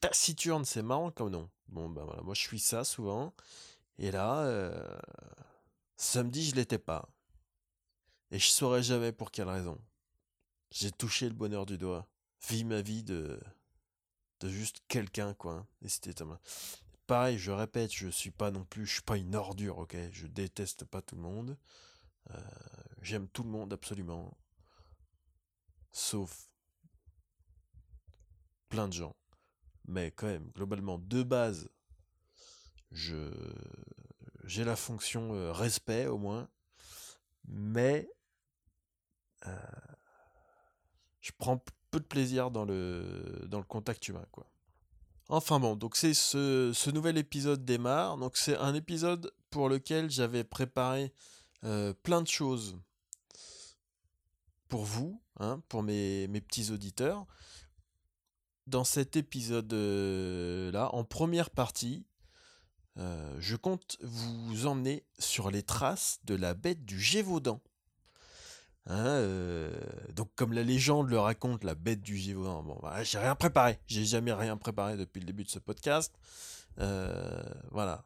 Taciturne, 0.00 0.64
c'est 0.64 0.82
marrant 0.82 1.10
comme 1.10 1.30
nom. 1.30 1.50
Bon, 1.68 1.88
ben 1.88 2.04
voilà, 2.04 2.22
moi 2.22 2.34
je 2.34 2.40
suis 2.42 2.58
ça 2.60 2.84
souvent. 2.84 3.34
Et 3.98 4.10
là, 4.10 4.40
euh, 4.44 4.98
samedi, 5.96 6.44
je 6.44 6.54
l'étais 6.56 6.78
pas. 6.78 7.08
Et 8.30 8.38
je 8.38 8.48
saurais 8.48 8.82
jamais 8.82 9.12
pour 9.12 9.30
quelle 9.30 9.48
raison. 9.48 9.78
J'ai 10.70 10.90
touché 10.92 11.28
le 11.28 11.34
bonheur 11.34 11.66
du 11.66 11.78
doigt. 11.78 12.08
Vis 12.48 12.64
ma 12.64 12.82
vie 12.82 13.02
de, 13.02 13.40
de 14.40 14.48
juste 14.48 14.80
quelqu'un, 14.88 15.34
quoi. 15.34 15.66
Et 15.82 15.88
c'était 15.88 16.14
pareil, 17.06 17.38
je 17.38 17.50
répète, 17.50 17.92
je 17.92 18.08
suis 18.08 18.30
pas 18.30 18.50
non 18.50 18.64
plus, 18.64 18.86
je 18.86 18.94
suis 18.94 19.02
pas 19.02 19.16
une 19.16 19.34
ordure, 19.34 19.78
ok? 19.78 19.96
Je 20.12 20.26
déteste 20.26 20.84
pas 20.84 21.02
tout 21.02 21.16
le 21.16 21.22
monde. 21.22 21.56
Euh, 22.30 22.40
J'aime 23.02 23.28
tout 23.28 23.42
le 23.44 23.50
monde 23.50 23.72
absolument, 23.72 24.36
sauf 25.92 26.48
plein 28.68 28.88
de 28.88 28.92
gens. 28.94 29.14
Mais 29.88 30.10
quand 30.10 30.26
même, 30.26 30.50
globalement, 30.54 30.98
de 30.98 31.22
base, 31.22 31.70
je 32.92 33.32
j'ai 34.44 34.64
la 34.64 34.76
fonction 34.76 35.34
euh, 35.34 35.52
respect 35.52 36.06
au 36.06 36.18
moins, 36.18 36.48
mais 37.46 38.08
euh, 39.46 39.56
je 41.20 41.32
prends 41.36 41.62
peu 41.90 42.00
de 42.00 42.04
plaisir 42.04 42.50
dans 42.50 42.64
le 42.64 43.46
dans 43.48 43.58
le 43.58 43.64
contact 43.64 44.06
humain, 44.08 44.24
quoi. 44.30 44.46
Enfin 45.30 45.60
bon, 45.60 45.76
donc 45.76 45.96
c'est 45.96 46.14
ce, 46.14 46.72
ce 46.74 46.90
nouvel 46.90 47.18
épisode 47.18 47.64
démarre. 47.64 48.16
Donc 48.16 48.36
c'est 48.36 48.56
un 48.56 48.74
épisode 48.74 49.32
pour 49.50 49.68
lequel 49.68 50.10
j'avais 50.10 50.44
préparé 50.44 51.12
euh, 51.64 51.92
plein 52.02 52.22
de 52.22 52.28
choses 52.28 52.78
pour 54.68 54.84
vous, 54.84 55.22
hein, 55.40 55.62
pour 55.68 55.82
mes, 55.82 56.28
mes 56.28 56.40
petits 56.40 56.70
auditeurs. 56.70 57.26
Dans 58.68 58.84
cet 58.84 59.16
épisode-là, 59.16 60.94
en 60.94 61.02
première 61.02 61.48
partie, 61.48 62.04
euh, 62.98 63.34
je 63.38 63.56
compte 63.56 63.96
vous 64.02 64.66
emmener 64.66 65.06
sur 65.18 65.50
les 65.50 65.62
traces 65.62 66.20
de 66.24 66.34
la 66.34 66.52
bête 66.52 66.84
du 66.84 67.00
Gévaudan. 67.00 67.62
Hein, 68.84 69.06
euh, 69.06 69.80
donc 70.14 70.30
comme 70.36 70.52
la 70.52 70.62
légende 70.62 71.08
le 71.08 71.18
raconte, 71.18 71.64
la 71.64 71.74
bête 71.74 72.02
du 72.02 72.18
Gévaudan. 72.18 72.62
Bon, 72.62 72.76
voilà, 72.80 73.02
j'ai 73.04 73.18
rien 73.18 73.34
préparé. 73.34 73.78
J'ai 73.86 74.04
jamais 74.04 74.34
rien 74.34 74.58
préparé 74.58 74.98
depuis 74.98 75.20
le 75.20 75.26
début 75.26 75.44
de 75.44 75.50
ce 75.50 75.58
podcast. 75.58 76.14
Euh, 76.78 77.42
voilà. 77.70 78.04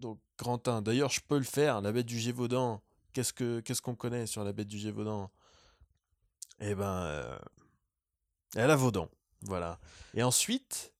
Donc 0.00 0.18
Quentin, 0.36 0.82
d'ailleurs, 0.82 1.10
je 1.10 1.20
peux 1.20 1.38
le 1.38 1.44
faire. 1.44 1.80
La 1.82 1.92
bête 1.92 2.06
du 2.06 2.18
Gévaudan. 2.18 2.82
Qu'est-ce 3.12 3.32
que 3.32 3.60
qu'est-ce 3.60 3.82
qu'on 3.82 3.94
connaît 3.94 4.26
sur 4.26 4.42
la 4.42 4.52
bête 4.52 4.68
du 4.68 4.78
Gévaudan? 4.78 5.30
Eh 6.58 6.74
ben, 6.74 7.02
euh, 7.04 7.38
elle 8.56 8.72
a 8.72 8.76
Vaudan. 8.76 9.08
Voilà. 9.42 9.78
Et 10.14 10.22
ensuite, 10.22 10.92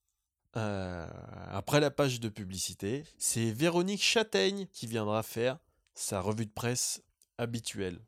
euh, 0.56 1.06
après 1.50 1.80
la 1.80 1.90
page 1.90 2.20
de 2.20 2.28
publicité, 2.28 3.04
c'est 3.18 3.50
Véronique 3.50 4.02
Châtaigne 4.02 4.66
qui 4.72 4.86
viendra 4.86 5.22
faire 5.22 5.58
sa 5.94 6.20
revue 6.20 6.46
de 6.46 6.50
presse 6.50 7.02
habituelle. 7.38 7.98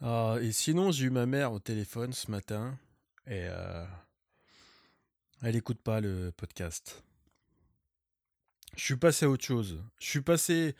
Ah, 0.00 0.36
et 0.40 0.52
sinon, 0.52 0.90
j'ai 0.90 1.06
eu 1.06 1.10
ma 1.10 1.26
mère 1.26 1.52
au 1.52 1.58
téléphone 1.58 2.12
ce 2.12 2.30
matin 2.30 2.78
et 3.26 3.44
euh, 3.48 3.84
elle 5.42 5.56
écoute 5.56 5.80
pas 5.82 6.00
le 6.00 6.32
podcast. 6.36 7.02
Je 8.76 8.84
suis 8.84 8.96
passé 8.96 9.24
à 9.24 9.30
autre 9.30 9.44
chose. 9.44 9.82
Je 9.98 10.06
suis 10.06 10.20
passé. 10.20 10.74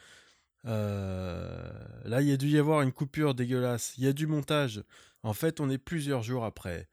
euh, 0.67 1.73
Là, 2.05 2.21
il 2.21 2.29
y 2.29 2.33
a 2.33 2.37
dû 2.37 2.49
y 2.49 2.59
avoir 2.59 2.83
une 2.83 2.93
coupure 2.93 3.35
dégueulasse. 3.35 3.95
Il 3.97 4.05
y 4.05 4.07
a 4.07 4.13
du 4.13 4.27
montage. 4.27 4.83
En 5.23 5.33
fait, 5.33 5.61
on 5.61 5.71
est 5.71 5.79
plusieurs 5.79 6.23
jours 6.23 6.45
après. 6.45 6.89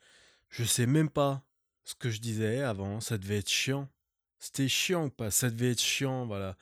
Je 0.50 0.64
sais 0.64 0.86
même 0.86 1.10
pas 1.10 1.44
ce 1.84 1.96
que 1.96 2.10
je 2.10 2.20
disais 2.20 2.62
avant. 2.62 3.00
Ça 3.02 3.18
devait 3.18 3.38
être 3.38 3.50
chiant. 3.50 3.90
C'était 4.40 4.68
chiant 4.68 5.06
ou 5.06 5.10
pas? 5.10 5.32
Ça 5.32 5.50
devait 5.50 5.72
être 5.72 5.82
chiant, 5.82 6.26
voilà. 6.26 6.58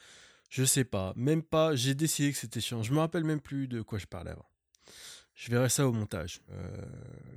Je 0.50 0.64
sais 0.64 0.84
pas. 0.84 1.14
Même 1.16 1.44
pas. 1.44 1.76
J'ai 1.76 1.96
décidé 1.96 2.32
que 2.32 2.38
c'était 2.38 2.62
chiant. 2.62 2.84
Je 2.84 2.94
me 2.94 3.00
rappelle 3.00 3.24
même 3.24 3.42
plus 3.42 3.68
de 3.68 3.82
quoi 3.82 4.00
je 4.00 4.06
parlais 4.06 4.32
avant. 4.32 4.50
Je 5.36 5.50
verrai 5.50 5.70
ça 5.70 5.88
au 5.88 5.92
montage. 5.92 6.42
Euh, 6.52 6.86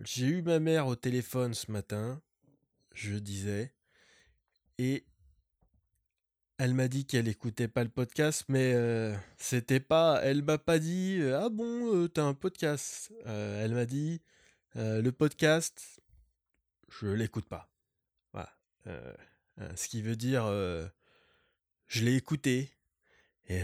J'ai 0.04 0.26
eu 0.26 0.42
ma 0.42 0.58
mère 0.60 0.86
au 0.86 0.96
téléphone 0.96 1.54
ce 1.54 1.70
matin. 1.70 2.20
Je 2.92 3.14
disais. 3.14 3.72
Et 4.78 5.04
elle 6.58 6.74
m'a 6.74 6.88
dit 6.88 7.04
qu'elle 7.04 7.28
écoutait 7.28 7.68
pas 7.68 7.82
le 7.82 7.90
podcast, 7.90 8.44
mais 8.48 8.72
euh, 8.74 9.14
c'était 9.36 9.80
pas. 9.80 10.20
Elle 10.22 10.42
m'a 10.42 10.58
pas 10.58 10.78
dit 10.78 11.18
euh, 11.20 11.40
ah 11.40 11.48
bon 11.48 11.94
euh, 11.94 12.08
t'as 12.08 12.24
un 12.24 12.34
podcast. 12.34 13.12
Elle 13.26 13.74
m'a 13.74 13.86
dit 13.86 14.20
le 14.76 15.10
podcast 15.10 16.00
je 17.00 17.06
l'écoute 17.08 17.46
pas. 17.46 17.73
Euh, 18.86 19.14
euh, 19.60 19.76
ce 19.76 19.88
qui 19.88 20.02
veut 20.02 20.16
dire 20.16 20.44
euh, 20.46 20.86
je 21.86 22.04
l'ai 22.04 22.14
écouté 22.16 22.70
et 23.46 23.60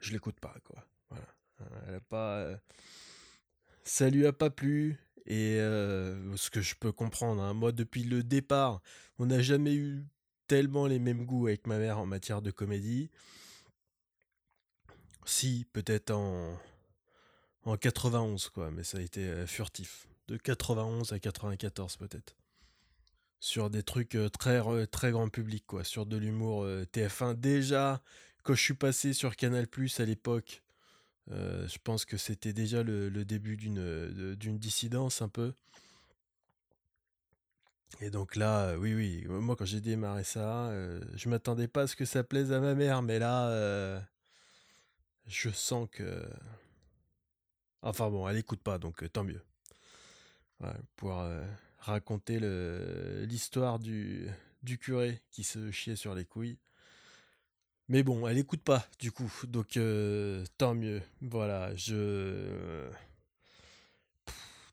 je 0.00 0.12
l'écoute 0.12 0.38
pas 0.40 0.54
quoi. 0.64 0.84
Voilà. 1.10 2.00
Pas. 2.08 2.60
ça 3.82 4.08
lui 4.08 4.26
a 4.26 4.32
pas 4.32 4.50
plu. 4.50 4.98
Et 5.26 5.56
ce 5.58 6.48
que 6.48 6.62
je 6.62 6.74
peux 6.74 6.92
comprendre, 6.92 7.42
hein, 7.42 7.52
moi 7.52 7.72
depuis 7.72 8.04
le 8.04 8.22
départ, 8.22 8.80
on 9.18 9.26
n'a 9.26 9.42
jamais 9.42 9.74
eu 9.74 10.06
tellement 10.46 10.86
les 10.86 10.98
mêmes 10.98 11.26
goûts 11.26 11.48
avec 11.48 11.66
ma 11.66 11.78
mère 11.78 11.98
en 11.98 12.06
matière 12.06 12.40
de 12.40 12.50
comédie. 12.50 13.10
Si, 15.26 15.66
peut-être 15.74 16.12
en, 16.12 16.58
en 17.64 17.76
91, 17.76 18.48
quoi, 18.48 18.70
mais 18.70 18.84
ça 18.84 18.98
a 18.98 19.00
été 19.02 19.46
furtif. 19.46 20.06
De 20.28 20.38
91 20.38 21.12
à 21.12 21.18
94, 21.18 21.96
peut-être. 21.96 22.36
Sur 23.40 23.70
des 23.70 23.82
trucs 23.82 24.16
très, 24.32 24.86
très 24.88 25.12
grand 25.12 25.28
public, 25.28 25.64
quoi. 25.66 25.84
Sur 25.84 26.06
de 26.06 26.16
l'humour 26.16 26.64
euh, 26.64 26.84
TF1. 26.92 27.34
Déjà, 27.34 28.02
quand 28.42 28.54
je 28.54 28.62
suis 28.62 28.74
passé 28.74 29.12
sur 29.12 29.36
Canal 29.36 29.66
à 29.98 30.04
l'époque, 30.04 30.62
je 31.30 31.78
pense 31.84 32.04
que 32.04 32.16
c'était 32.16 32.52
déjà 32.52 32.82
le, 32.82 33.10
début 33.24 33.56
d'une 33.56 34.58
dissidence 34.58 35.22
un 35.22 35.28
peu. 35.28 35.52
Et 38.00 38.10
donc 38.10 38.36
là, 38.36 38.76
oui, 38.76 38.94
oui, 38.94 39.24
moi 39.28 39.56
quand 39.56 39.64
j'ai 39.64 39.80
démarré 39.80 40.24
ça, 40.24 40.72
je 41.14 41.28
m'attendais 41.28 41.68
pas 41.68 41.82
à 41.82 41.86
ce 41.86 41.96
que 41.96 42.04
ça 42.06 42.24
plaise 42.24 42.52
à 42.52 42.60
ma 42.60 42.74
mère, 42.74 43.02
mais 43.02 43.18
là, 43.18 44.00
je 45.26 45.50
sens 45.50 45.88
que... 45.92 46.26
Enfin 47.82 48.10
bon, 48.10 48.26
elle 48.28 48.38
écoute 48.38 48.60
pas, 48.60 48.78
donc 48.78 49.04
tant 49.12 49.24
mieux. 49.24 49.42
Ouais, 50.60 50.74
euh, 51.04 51.46
raconter 51.78 52.38
l'histoire 53.26 53.78
du, 53.78 54.28
du 54.62 54.78
curé 54.78 55.22
qui 55.30 55.44
se 55.44 55.70
chiait 55.70 55.96
sur 55.96 56.14
les 56.14 56.24
couilles. 56.24 56.58
Mais 57.88 58.02
bon, 58.02 58.26
elle 58.26 58.36
écoute 58.38 58.62
pas, 58.62 58.86
du 58.98 59.10
coup, 59.12 59.32
donc 59.44 59.78
euh, 59.78 60.44
tant 60.58 60.74
mieux. 60.74 61.00
Voilà, 61.22 61.74
je... 61.74 62.90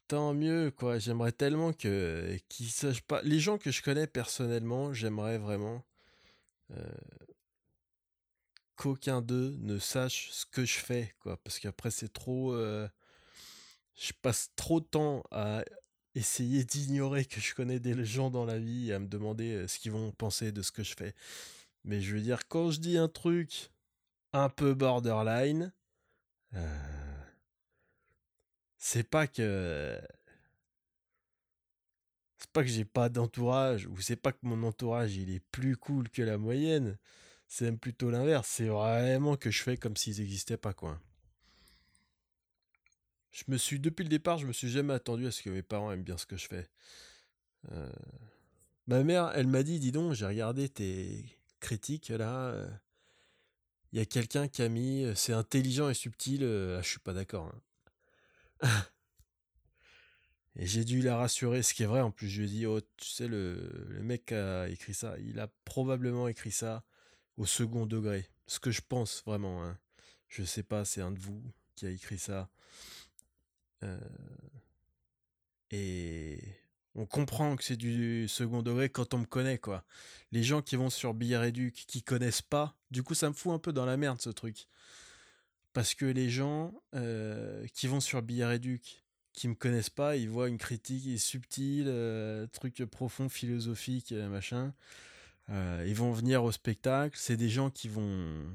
Tant 0.07 0.33
mieux, 0.33 0.69
quoi. 0.69 0.99
J'aimerais 0.99 1.31
tellement 1.31 1.73
que 1.73 2.37
qu'ils 2.49 2.69
sachent 2.69 3.01
pas. 3.01 3.21
Les 3.23 3.39
gens 3.39 3.57
que 3.57 3.71
je 3.71 3.81
connais 3.81 4.05
personnellement, 4.05 4.93
j'aimerais 4.93 5.37
vraiment 5.39 5.83
euh, 6.71 6.83
qu'aucun 8.75 9.21
d'eux 9.21 9.55
ne 9.61 9.79
sache 9.79 10.29
ce 10.31 10.45
que 10.45 10.65
je 10.65 10.77
fais, 10.77 11.15
quoi. 11.19 11.37
Parce 11.37 11.57
qu'après, 11.59 11.89
c'est 11.89 12.13
trop. 12.13 12.53
euh, 12.53 12.87
Je 13.95 14.11
passe 14.21 14.51
trop 14.55 14.79
de 14.81 14.85
temps 14.85 15.23
à 15.31 15.63
essayer 16.15 16.63
d'ignorer 16.63 17.25
que 17.25 17.39
je 17.39 17.53
connais 17.53 17.79
des 17.79 18.05
gens 18.05 18.29
dans 18.29 18.45
la 18.45 18.57
vie 18.57 18.89
et 18.89 18.93
à 18.93 18.99
me 18.99 19.07
demander 19.07 19.53
euh, 19.53 19.67
ce 19.67 19.77
qu'ils 19.79 19.91
vont 19.91 20.11
penser 20.11 20.51
de 20.51 20.61
ce 20.61 20.71
que 20.71 20.83
je 20.83 20.95
fais. 20.95 21.13
Mais 21.83 22.01
je 22.01 22.15
veux 22.15 22.21
dire, 22.21 22.47
quand 22.47 22.71
je 22.71 22.79
dis 22.79 22.97
un 22.97 23.09
truc 23.09 23.69
un 24.33 24.49
peu 24.49 24.73
borderline, 24.73 25.71
euh, 26.55 27.21
c'est 28.77 29.07
pas 29.07 29.27
que 29.27 29.99
c'est 32.37 32.51
pas 32.51 32.63
que 32.63 32.69
j'ai 32.69 32.85
pas 32.85 33.09
d'entourage 33.09 33.87
ou 33.87 33.99
c'est 34.01 34.15
pas 34.15 34.31
que 34.31 34.39
mon 34.43 34.63
entourage 34.63 35.15
il 35.15 35.33
est 35.33 35.43
plus 35.51 35.77
cool 35.77 36.09
que 36.09 36.21
la 36.21 36.37
moyenne. 36.37 36.97
C'est 37.47 37.65
même 37.65 37.79
plutôt 37.79 38.09
l'inverse. 38.09 38.47
C'est 38.47 38.67
vraiment 38.67 39.37
que 39.37 39.51
je 39.51 39.61
fais 39.63 39.77
comme 39.77 39.95
s'ils 39.95 40.19
n'existaient 40.19 40.57
pas 40.57 40.73
quoi. 40.73 40.99
Je 43.35 43.43
me 43.49 43.57
suis 43.57 43.81
depuis 43.81 44.03
le 44.03 44.09
départ, 44.09 44.37
je 44.37 44.47
me 44.47 44.53
suis 44.53 44.69
jamais 44.69 44.93
attendu 44.93 45.27
à 45.27 45.31
ce 45.31 45.41
que 45.41 45.49
mes 45.49 45.61
parents 45.61 45.91
aiment 45.91 46.03
bien 46.03 46.17
ce 46.17 46.25
que 46.25 46.37
je 46.37 46.47
fais. 46.47 46.69
Euh, 47.73 47.91
Ma 48.87 49.03
mère, 49.03 49.31
elle 49.35 49.47
m'a 49.47 49.61
dit, 49.61 49.79
dis 49.79 49.91
donc, 49.91 50.13
j'ai 50.13 50.25
regardé 50.25 50.69
tes 50.69 51.25
critiques 51.59 52.07
là. 52.09 52.51
euh, 52.51 52.69
Il 53.91 53.99
y 53.99 54.01
a 54.01 54.05
quelqu'un 54.05 54.47
qui 54.47 54.61
a 54.61 54.69
mis, 54.69 55.03
euh, 55.03 55.15
c'est 55.15 55.33
intelligent 55.33 55.89
et 55.89 55.93
subtil. 55.93 56.43
euh, 56.43 56.77
ah, 56.79 56.81
je 56.81 56.87
suis 56.89 56.99
pas 56.99 57.11
d'accord. 57.13 57.51
hein. 58.61 58.69
Et 60.55 60.65
j'ai 60.65 60.85
dû 60.85 61.01
la 61.01 61.17
rassurer, 61.17 61.61
ce 61.61 61.73
qui 61.73 61.83
est 61.83 61.87
vrai. 61.87 61.99
En 61.99 62.11
plus, 62.11 62.29
je 62.29 62.39
lui 62.41 62.47
ai 62.47 62.51
dit, 62.51 62.65
oh, 62.65 62.79
tu 62.95 63.09
sais, 63.09 63.27
le, 63.27 63.99
mec 64.01 64.27
qui 64.27 64.33
a 64.35 64.69
écrit 64.69 64.93
ça, 64.93 65.17
il 65.19 65.37
a 65.41 65.49
probablement 65.65 66.29
écrit 66.29 66.51
ça 66.51 66.85
au 67.35 67.45
second 67.45 67.85
degré. 67.85 68.29
Ce 68.47 68.59
que 68.61 68.71
je 68.71 68.79
pense 68.87 69.21
vraiment. 69.25 69.61
Hein. 69.65 69.77
Je 70.29 70.43
sais 70.43 70.63
pas, 70.63 70.85
c'est 70.85 71.01
un 71.01 71.11
de 71.11 71.19
vous 71.19 71.43
qui 71.75 71.85
a 71.85 71.89
écrit 71.89 72.17
ça. 72.17 72.49
Euh, 73.83 73.99
et 75.71 76.39
on 76.95 77.05
comprend 77.05 77.55
que 77.55 77.63
c'est 77.63 77.77
du 77.77 78.27
second 78.27 78.61
degré 78.61 78.89
quand 78.89 79.13
on 79.13 79.19
me 79.19 79.25
connaît, 79.25 79.57
quoi. 79.57 79.83
Les 80.31 80.43
gens 80.43 80.61
qui 80.61 80.75
vont 80.75 80.89
sur 80.89 81.13
Billard 81.13 81.43
Éduc, 81.43 81.85
qui 81.87 82.03
connaissent 82.03 82.41
pas, 82.41 82.77
du 82.91 83.03
coup, 83.03 83.13
ça 83.13 83.29
me 83.29 83.33
fout 83.33 83.53
un 83.53 83.59
peu 83.59 83.73
dans 83.73 83.85
la 83.85 83.97
merde, 83.97 84.21
ce 84.21 84.29
truc. 84.29 84.67
Parce 85.73 85.93
que 85.93 86.05
les 86.05 86.29
gens 86.29 86.73
euh, 86.93 87.65
qui 87.73 87.87
vont 87.87 87.99
sur 87.99 88.21
Billard 88.21 88.53
Éduc, 88.53 89.03
qui 89.33 89.49
me 89.49 89.55
connaissent 89.55 89.89
pas, 89.89 90.15
ils 90.15 90.29
voient 90.29 90.47
une 90.47 90.57
critique 90.57 91.19
subtile, 91.19 91.87
euh, 91.87 92.47
truc 92.47 92.85
profond, 92.85 93.27
philosophique, 93.27 94.13
machin. 94.13 94.73
Ils 95.49 95.93
vont 95.93 96.11
venir 96.11 96.43
au 96.43 96.51
spectacle. 96.51 97.15
C'est 97.19 97.37
des 97.37 97.49
gens 97.49 97.69
qui 97.69 97.87
vont 97.87 98.47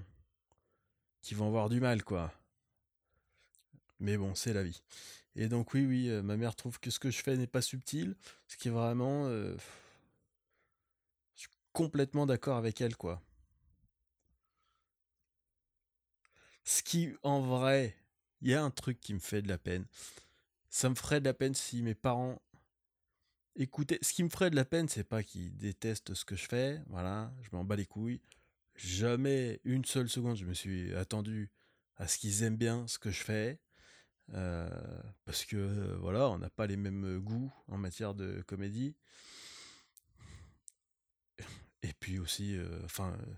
qui 1.22 1.34
vont 1.34 1.46
avoir 1.46 1.68
du 1.68 1.80
mal, 1.80 2.02
quoi. 2.02 2.32
Mais 4.00 4.16
bon, 4.16 4.34
c'est 4.34 4.52
la 4.52 4.62
vie. 4.62 4.82
Et 5.36 5.48
donc 5.48 5.74
oui, 5.74 5.86
oui, 5.86 6.08
euh, 6.08 6.22
ma 6.22 6.36
mère 6.36 6.56
trouve 6.56 6.80
que 6.80 6.90
ce 6.90 6.98
que 6.98 7.10
je 7.10 7.22
fais 7.22 7.36
n'est 7.36 7.46
pas 7.46 7.62
subtil, 7.62 8.16
ce 8.48 8.56
qui 8.56 8.68
est 8.68 8.72
vraiment... 8.72 9.26
euh, 9.26 9.54
je 11.36 11.42
suis 11.42 11.50
complètement 11.72 12.26
d'accord 12.26 12.56
avec 12.56 12.80
elle, 12.80 12.96
quoi. 12.96 13.22
Ce 16.64 16.82
qui, 16.82 17.12
en 17.22 17.40
vrai, 17.40 17.96
il 18.40 18.48
y 18.50 18.54
a 18.54 18.62
un 18.62 18.70
truc 18.70 19.00
qui 19.00 19.14
me 19.14 19.18
fait 19.18 19.42
de 19.42 19.48
la 19.48 19.58
peine. 19.58 19.86
Ça 20.68 20.88
me 20.88 20.94
ferait 20.94 21.20
de 21.20 21.24
la 21.24 21.34
peine 21.34 21.54
si 21.54 21.82
mes 21.82 21.94
parents 21.94 22.40
écoutaient. 23.56 23.98
Ce 24.02 24.12
qui 24.12 24.22
me 24.22 24.28
ferait 24.28 24.50
de 24.50 24.56
la 24.56 24.64
peine, 24.64 24.88
c'est 24.88 25.04
pas 25.04 25.22
qu'ils 25.22 25.56
détestent 25.56 26.14
ce 26.14 26.24
que 26.24 26.36
je 26.36 26.46
fais, 26.46 26.80
voilà, 26.86 27.32
je 27.42 27.48
m'en 27.52 27.64
bats 27.64 27.76
les 27.76 27.86
couilles. 27.86 28.20
Jamais 28.76 29.60
une 29.64 29.84
seule 29.84 30.08
seconde 30.08 30.36
je 30.36 30.46
me 30.46 30.54
suis 30.54 30.94
attendu 30.94 31.50
à 31.96 32.08
ce 32.08 32.18
qu'ils 32.18 32.42
aiment 32.44 32.56
bien 32.56 32.86
ce 32.86 32.98
que 32.98 33.10
je 33.10 33.22
fais. 33.22 33.58
Euh, 34.34 34.68
parce 35.24 35.44
que 35.44 35.56
euh, 35.56 35.96
voilà, 36.00 36.28
on 36.28 36.38
n'a 36.38 36.50
pas 36.50 36.66
les 36.66 36.76
mêmes 36.76 37.18
goûts 37.18 37.52
en 37.68 37.78
matière 37.78 38.14
de 38.14 38.42
comédie. 38.42 38.94
Et 41.82 41.92
puis 41.98 42.18
aussi, 42.18 42.56
euh, 42.56 42.84
enfin, 42.84 43.16
euh, 43.18 43.32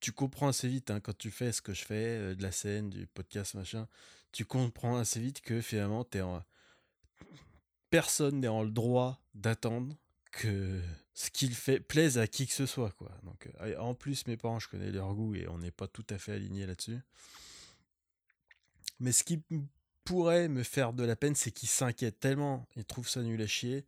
tu 0.00 0.12
comprends 0.12 0.48
assez 0.48 0.68
vite 0.68 0.90
hein, 0.90 1.00
quand 1.00 1.16
tu 1.16 1.30
fais 1.30 1.52
ce 1.52 1.62
que 1.62 1.72
je 1.72 1.84
fais, 1.84 2.18
euh, 2.18 2.34
de 2.34 2.42
la 2.42 2.52
scène, 2.52 2.90
du 2.90 3.06
podcast, 3.06 3.54
machin, 3.54 3.86
tu 4.32 4.44
comprends 4.44 4.96
assez 4.96 5.20
vite 5.20 5.40
que 5.40 5.60
finalement, 5.60 6.06
personne 7.90 8.40
n'est 8.40 8.48
en 8.48 8.62
le 8.62 8.70
droit 8.70 9.22
d'attendre 9.34 9.96
que 10.32 10.80
ce 11.14 11.30
qu'il 11.30 11.54
fait 11.54 11.80
plaise 11.80 12.18
à 12.18 12.26
qui 12.26 12.46
que 12.46 12.52
ce 12.52 12.66
soit, 12.66 12.92
quoi. 12.92 13.10
Donc, 13.24 13.48
euh, 13.60 13.76
en 13.78 13.94
plus, 13.94 14.26
mes 14.26 14.36
parents, 14.36 14.58
je 14.58 14.68
connais 14.68 14.90
leur 14.90 15.14
goût 15.14 15.34
et 15.34 15.48
on 15.48 15.58
n'est 15.58 15.70
pas 15.70 15.88
tout 15.88 16.06
à 16.10 16.18
fait 16.18 16.32
alignés 16.32 16.66
là-dessus. 16.66 16.98
Mais 19.00 19.12
ce 19.12 19.24
qui 19.24 19.42
pourrait 20.04 20.48
me 20.48 20.62
faire 20.62 20.92
de 20.92 21.04
la 21.04 21.16
peine, 21.16 21.34
c'est 21.34 21.50
qu'ils 21.50 21.68
s'inquiètent 21.68 22.20
tellement, 22.20 22.68
ils 22.76 22.84
trouvent 22.84 23.08
ça 23.08 23.22
nul 23.22 23.40
à 23.42 23.46
chier, 23.46 23.86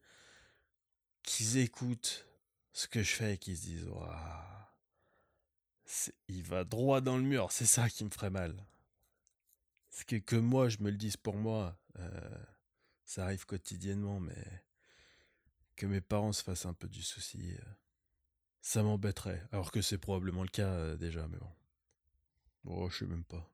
qu'ils 1.22 1.58
écoutent 1.58 2.26
ce 2.72 2.88
que 2.88 3.02
je 3.02 3.12
fais 3.12 3.34
et 3.34 3.38
qu'ils 3.38 3.56
se 3.56 3.62
disent 3.62 3.88
Waouh, 3.88 4.62
il 6.28 6.42
va 6.42 6.64
droit 6.64 7.00
dans 7.00 7.16
le 7.16 7.22
mur, 7.22 7.52
c'est 7.52 7.66
ça 7.66 7.88
qui 7.88 8.04
me 8.04 8.10
ferait 8.10 8.30
mal. 8.30 8.66
C'est 9.90 10.22
que, 10.22 10.36
moi, 10.36 10.70
je 10.70 10.78
me 10.80 10.90
le 10.90 10.96
dise 10.96 11.18
pour 11.18 11.36
moi, 11.36 11.78
euh, 11.98 12.44
ça 13.04 13.24
arrive 13.24 13.44
quotidiennement, 13.44 14.20
mais 14.20 14.64
que 15.76 15.84
mes 15.84 16.00
parents 16.00 16.32
se 16.32 16.42
fassent 16.42 16.64
un 16.64 16.72
peu 16.72 16.88
du 16.88 17.02
souci. 17.02 17.52
euh, 17.52 17.64
ça 18.62 18.82
m'embêterait. 18.82 19.42
Alors 19.52 19.70
que 19.70 19.82
c'est 19.82 19.98
probablement 19.98 20.42
le 20.42 20.48
cas 20.48 20.70
euh, 20.70 20.96
déjà, 20.96 21.28
mais 21.28 21.38
bon. 21.38 21.52
Bon, 22.64 22.88
je 22.88 22.98
sais 22.98 23.06
même 23.06 23.24
pas. 23.24 23.46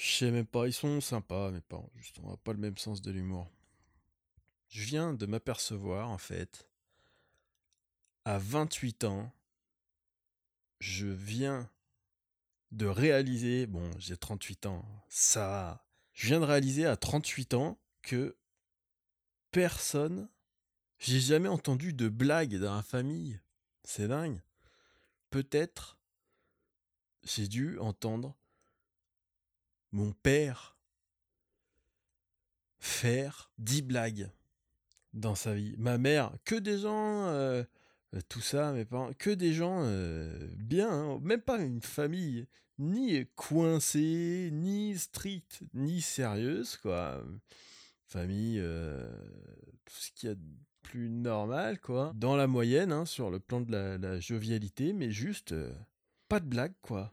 Je 0.00 0.14
sais 0.14 0.30
même 0.30 0.46
pas, 0.46 0.66
ils 0.66 0.72
sont 0.72 0.98
sympas, 1.02 1.50
mes 1.50 1.60
parents, 1.60 1.90
juste, 1.96 2.18
on 2.22 2.30
n'a 2.30 2.36
pas 2.38 2.54
le 2.54 2.58
même 2.58 2.78
sens 2.78 3.02
de 3.02 3.10
l'humour. 3.10 3.50
Je 4.70 4.82
viens 4.82 5.12
de 5.12 5.26
m'apercevoir, 5.26 6.08
en 6.08 6.16
fait, 6.16 6.70
à 8.24 8.38
28 8.38 9.04
ans, 9.04 9.30
je 10.78 11.06
viens 11.06 11.68
de 12.70 12.86
réaliser, 12.86 13.66
bon, 13.66 13.90
j'ai 13.98 14.16
38 14.16 14.64
ans, 14.64 14.86
ça, 15.10 15.84
je 16.14 16.28
viens 16.28 16.40
de 16.40 16.46
réaliser 16.46 16.86
à 16.86 16.96
38 16.96 17.52
ans 17.52 17.78
que 18.00 18.38
personne, 19.50 20.30
j'ai 20.98 21.20
jamais 21.20 21.50
entendu 21.50 21.92
de 21.92 22.08
blague 22.08 22.56
dans 22.56 22.74
la 22.74 22.82
famille. 22.82 23.38
C'est 23.84 24.08
dingue. 24.08 24.40
Peut-être 25.28 25.98
j'ai 27.22 27.48
dû 27.48 27.78
entendre 27.80 28.34
mon 29.92 30.12
père 30.12 30.76
faire 32.78 33.50
10 33.58 33.82
blagues 33.82 34.30
dans 35.12 35.34
sa 35.34 35.54
vie. 35.54 35.74
Ma 35.78 35.98
mère, 35.98 36.32
que 36.44 36.54
des 36.54 36.78
gens, 36.78 37.26
euh, 37.28 37.62
euh, 38.14 38.20
tout 38.28 38.40
ça, 38.40 38.72
mes 38.72 38.84
parents, 38.84 39.12
que 39.18 39.30
des 39.30 39.52
gens 39.52 39.80
euh, 39.82 40.48
bien, 40.56 40.90
hein. 40.90 41.20
même 41.22 41.40
pas 41.40 41.60
une 41.60 41.82
famille 41.82 42.46
ni 42.78 43.26
coincée, 43.36 44.50
ni 44.52 44.96
stricte, 44.96 45.62
ni 45.74 46.00
sérieuse, 46.00 46.76
quoi. 46.78 47.22
Famille, 48.06 48.58
tout 49.84 49.94
ce 49.94 50.10
qu'il 50.12 50.30
y 50.30 50.32
a 50.32 50.34
de 50.34 50.40
plus 50.82 51.10
normal, 51.10 51.78
quoi. 51.78 52.12
Dans 52.14 52.36
la 52.36 52.46
moyenne, 52.46 52.90
hein, 52.90 53.04
sur 53.04 53.30
le 53.30 53.38
plan 53.38 53.60
de 53.60 53.70
la, 53.70 54.18
jovialité, 54.18 54.94
mais 54.94 55.10
juste 55.10 55.54
pas 56.28 56.40
de 56.40 56.46
blague, 56.46 56.72
quoi. 56.80 57.12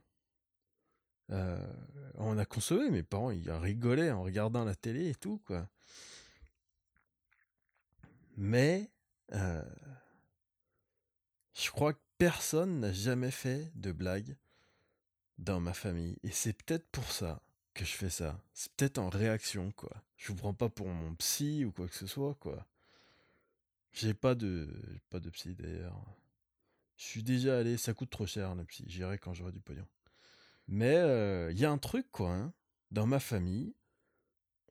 On 1.29 2.37
a 2.37 2.45
consommé, 2.45 2.89
mes 2.89 3.03
parents, 3.03 3.31
ils 3.31 3.51
rigolaient 3.51 4.11
en 4.11 4.23
regardant 4.23 4.63
la 4.63 4.75
télé 4.75 5.09
et 5.09 5.15
tout, 5.15 5.41
quoi. 5.45 5.67
Mais 8.37 8.89
je 9.31 9.63
crois 11.71 11.93
que 11.93 11.99
personne 12.17 12.79
n'a 12.79 12.93
jamais 12.93 13.31
fait 13.31 13.71
de 13.75 13.91
blague 13.91 14.37
dans 15.37 15.59
ma 15.59 15.73
famille. 15.73 16.17
Et 16.23 16.31
c'est 16.31 16.53
peut-être 16.53 16.87
pour 16.91 17.11
ça 17.11 17.41
que 17.73 17.85
je 17.85 17.91
fais 17.91 18.09
ça. 18.09 18.41
C'est 18.53 18.71
peut-être 18.73 18.97
en 18.97 19.09
réaction, 19.09 19.71
quoi. 19.71 19.91
Je 20.15 20.31
vous 20.31 20.35
prends 20.35 20.53
pas 20.53 20.69
pour 20.69 20.87
mon 20.87 21.13
psy 21.15 21.65
ou 21.65 21.71
quoi 21.71 21.87
que 21.87 21.95
ce 21.95 22.07
soit, 22.07 22.35
quoi. 22.35 22.65
J'ai 23.93 24.13
pas 24.13 24.35
de, 24.35 24.69
pas 25.09 25.19
de 25.19 25.29
psy 25.29 25.55
d'ailleurs. 25.55 25.99
Je 26.97 27.05
suis 27.05 27.23
déjà 27.23 27.59
allé, 27.59 27.77
ça 27.77 27.93
coûte 27.93 28.09
trop 28.09 28.25
cher 28.25 28.55
le 28.55 28.65
psy. 28.65 28.83
J'irai 28.87 29.19
quand 29.19 29.33
j'aurai 29.33 29.51
du 29.51 29.59
pognon. 29.59 29.85
Mais 30.67 30.93
il 30.93 30.97
euh, 30.97 31.51
y 31.53 31.65
a 31.65 31.71
un 31.71 31.77
truc, 31.77 32.07
quoi. 32.11 32.31
Hein. 32.31 32.53
Dans 32.91 33.05
ma 33.05 33.19
famille, 33.19 33.73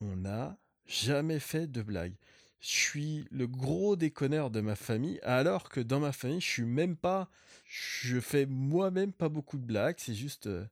on 0.00 0.16
n'a 0.16 0.58
jamais 0.86 1.40
fait 1.40 1.66
de 1.66 1.82
blague 1.82 2.14
je 2.60 2.68
suis 2.68 3.28
le 3.30 3.46
gros 3.46 3.94
déconneur 3.94 4.50
de 4.50 4.60
ma 4.60 4.74
famille, 4.74 5.20
alors 5.22 5.68
que 5.68 5.80
dans 5.80 6.00
ma 6.00 6.12
famille, 6.12 6.40
je 6.40 6.48
suis 6.48 6.64
même 6.64 6.96
pas. 6.96 7.30
Je 7.64 8.18
fais 8.18 8.44
moi-même 8.46 9.12
pas 9.12 9.28
beaucoup 9.28 9.56
de 9.56 9.64
blagues, 9.64 9.96
c'est 9.98 10.14
juste. 10.14 10.46
Euh, 10.46 10.66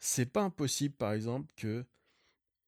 c'est 0.00 0.26
pas 0.26 0.42
impossible, 0.42 0.94
par 0.94 1.14
exemple, 1.14 1.50
que 1.56 1.84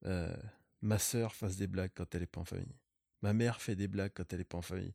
euh, 0.07 0.35
ma 0.81 0.99
sœur 0.99 1.35
fasse 1.35 1.57
des 1.57 1.67
blagues 1.67 1.91
quand 1.95 2.15
elle 2.15 2.23
est 2.23 2.27
pas 2.27 2.41
en 2.41 2.45
famille. 2.47 2.77
Ma 3.21 3.35
mère 3.35 3.61
fait 3.61 3.77
des 3.77 3.89
blagues 3.89 4.13
quand 4.15 4.33
elle 4.33 4.41
est 4.41 4.45
pas 4.45 4.59
en 4.59 4.63
famille. 4.63 4.95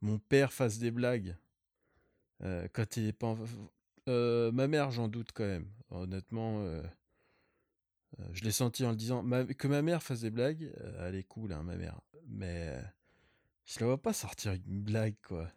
Mon 0.00 0.18
père 0.18 0.52
fasse 0.54 0.78
des 0.78 0.90
blagues 0.90 1.36
quand 2.72 2.96
il 2.96 3.06
est 3.06 3.12
pas 3.12 3.28
en. 3.28 3.36
Ma 4.06 4.68
mère, 4.68 4.90
j'en 4.90 5.08
doute 5.08 5.32
quand 5.32 5.46
même. 5.46 5.68
Honnêtement, 5.90 6.64
euh, 8.20 8.28
je 8.32 8.42
l'ai 8.44 8.52
senti 8.52 8.84
en 8.84 8.90
le 8.90 8.96
disant. 8.96 9.24
que 9.58 9.68
ma 9.68 9.82
mère 9.82 10.02
fasse 10.02 10.20
des 10.20 10.30
blagues, 10.30 10.72
euh, 10.80 11.08
elle 11.08 11.14
est 11.14 11.24
cool, 11.24 11.52
hein, 11.52 11.62
ma 11.62 11.76
mère. 11.76 12.00
Mais 12.28 12.68
euh, 12.68 12.82
je 13.64 13.80
la 13.80 13.86
vois 13.86 14.00
pas 14.00 14.12
sortir 14.12 14.52
une 14.52 14.82
blague, 14.82 15.16
quoi. 15.26 15.50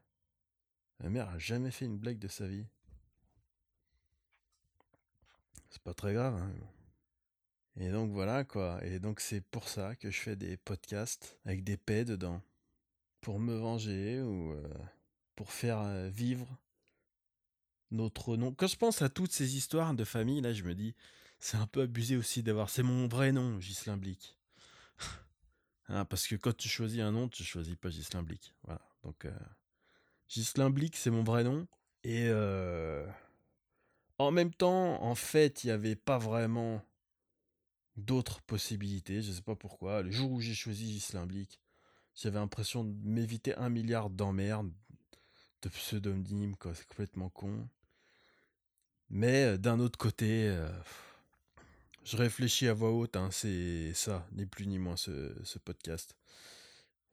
Ma 0.99 1.09
mère 1.09 1.29
a 1.29 1.38
jamais 1.38 1.71
fait 1.71 1.85
une 1.85 1.97
blague 1.97 2.19
de 2.19 2.27
sa 2.27 2.47
vie. 2.47 2.65
C'est 5.69 5.81
pas 5.81 5.93
très 5.93 6.13
grave. 6.13 6.35
Hein. 6.35 6.51
Et 7.77 7.91
donc 7.91 8.12
voilà, 8.12 8.43
quoi. 8.43 8.83
Et 8.83 8.99
donc 8.99 9.21
c'est 9.21 9.41
pour 9.41 9.69
ça 9.69 9.95
que 9.95 10.12
je 10.12 10.19
fais 10.19 10.35
des 10.35 10.57
podcasts 10.57 11.39
avec 11.45 11.63
des 11.63 11.77
paix 11.77 12.03
dedans. 12.03 12.41
Pour 13.21 13.39
me 13.39 13.55
venger 13.55 14.21
ou 14.21 14.55
pour 15.35 15.51
faire 15.51 16.09
vivre 16.09 16.47
notre 17.91 18.38
nom. 18.38 18.54
Quand 18.54 18.67
je 18.67 18.78
pense 18.78 19.02
à 19.02 19.10
toutes 19.10 19.32
ces 19.32 19.56
histoires 19.56 19.93
de 19.93 20.04
famille, 20.04 20.41
là, 20.41 20.54
je 20.54 20.63
me 20.63 20.75
dis, 20.75 20.95
c'est 21.39 21.58
un 21.58 21.67
peu 21.67 21.82
abusé 21.82 22.17
aussi 22.17 22.43
d'avoir. 22.43 22.69
C'est 22.69 22.84
mon 22.84 23.08
vrai 23.08 23.32
nom, 23.32 23.60
Gislin 23.60 23.97
Blick. 23.97 24.38
Hein, 25.91 26.06
parce 26.06 26.28
que 26.28 26.36
quand 26.36 26.56
tu 26.56 26.69
choisis 26.69 27.02
un 27.02 27.12
nom, 27.12 27.28
tu 27.28 27.43
choisis 27.43 27.75
pas 27.75 27.89
Gislin 27.89 28.21
Blick. 28.21 28.54
Voilà. 28.62 28.80
Donc, 29.04 29.25
euh, 29.25 30.69
Blick, 30.69 30.95
c'est 30.95 31.10
mon 31.10 31.23
vrai 31.23 31.43
nom. 31.43 31.67
Et 32.04 32.28
euh, 32.28 33.08
en 34.19 34.30
même 34.30 34.54
temps, 34.54 35.02
en 35.02 35.15
fait, 35.15 35.63
il 35.63 35.67
n'y 35.67 35.71
avait 35.71 35.95
pas 35.95 36.19
vraiment 36.19 36.86
d'autres 37.97 38.41
possibilités. 38.41 39.23
Je 39.23 39.32
sais 39.32 39.41
pas 39.41 39.56
pourquoi. 39.56 40.04
Le 40.04 40.12
jour 40.12 40.32
où 40.32 40.39
j'ai 40.41 40.54
choisi 40.54 40.93
Gislin 40.93 41.25
Blick, 41.25 41.60
j'avais 42.13 42.38
l'impression 42.38 42.84
de 42.84 42.93
m'éviter 43.08 43.56
un 43.56 43.69
milliard 43.69 44.12
d'emmerdes, 44.12 44.71
de 45.63 45.69
pseudonymes, 45.69 46.56
quoi. 46.56 46.75
C'est 46.75 46.88
complètement 46.88 47.30
con. 47.30 47.67
Mais 49.09 49.43
euh, 49.43 49.57
d'un 49.57 49.79
autre 49.79 49.97
côté. 49.97 50.55
Je 52.09 52.17
réfléchis 52.17 52.67
à 52.67 52.73
voix 52.73 52.91
haute, 52.91 53.15
hein, 53.15 53.29
c'est 53.31 53.93
ça, 53.93 54.25
ni 54.31 54.47
plus 54.47 54.65
ni 54.65 54.79
moins 54.79 54.97
ce, 54.97 55.59
podcast. 55.59 56.15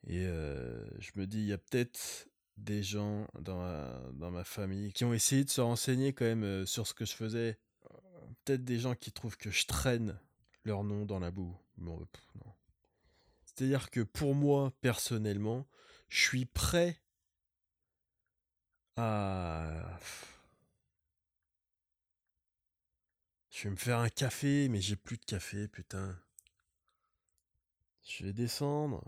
Et 0.07 0.25
euh, 0.25 0.83
je 1.01 1.11
me 1.17 1.27
dis, 1.27 1.41
il 1.41 1.47
y 1.49 1.53
a 1.53 1.59
peut-être 1.59 2.29
des 2.57 2.83
gens 2.83 3.29
dans 3.39 3.59
ma, 3.59 4.01
dans 4.15 4.31
ma 4.31 4.43
famille 4.43 4.95
qui 4.95 5.05
ont 5.05 5.13
essayé 5.13 5.45
de 5.45 5.51
se 5.51 5.61
renseigner 5.61 6.15
quand 6.15 6.25
même 6.25 6.45
euh, 6.45 6.65
sur 6.65 6.87
ce 6.87 6.95
que 6.95 7.05
je 7.05 7.13
faisais. 7.13 7.59
Peut-être 8.47 8.65
des 8.65 8.79
gens 8.79 8.95
qui 8.95 9.13
trouvent 9.13 9.37
que 9.37 9.51
je 9.51 9.67
traîne 9.67 10.19
leur 10.65 10.83
nom 10.83 11.05
dans 11.05 11.19
la 11.19 11.31
boue. 11.31 11.55
Bon, 11.77 11.99
non. 12.37 12.53
C'est-à-dire 13.45 13.91
que 13.91 14.01
pour 14.01 14.35
moi, 14.35 14.73
personnellement, 14.81 15.67
je 16.09 16.23
suis 16.23 16.47
prêt 16.47 17.03
à 18.97 19.99
Je 23.57 23.63
vais 23.63 23.71
me 23.71 23.77
faire 23.77 24.01
un 24.01 24.11
café, 24.11 24.69
mais 24.69 24.83
j'ai 24.83 24.97
plus 24.97 25.17
de 25.17 25.25
café, 25.25 25.67
putain. 25.67 26.15
Je 28.05 28.27
vais 28.27 28.35
descendre. 28.35 29.03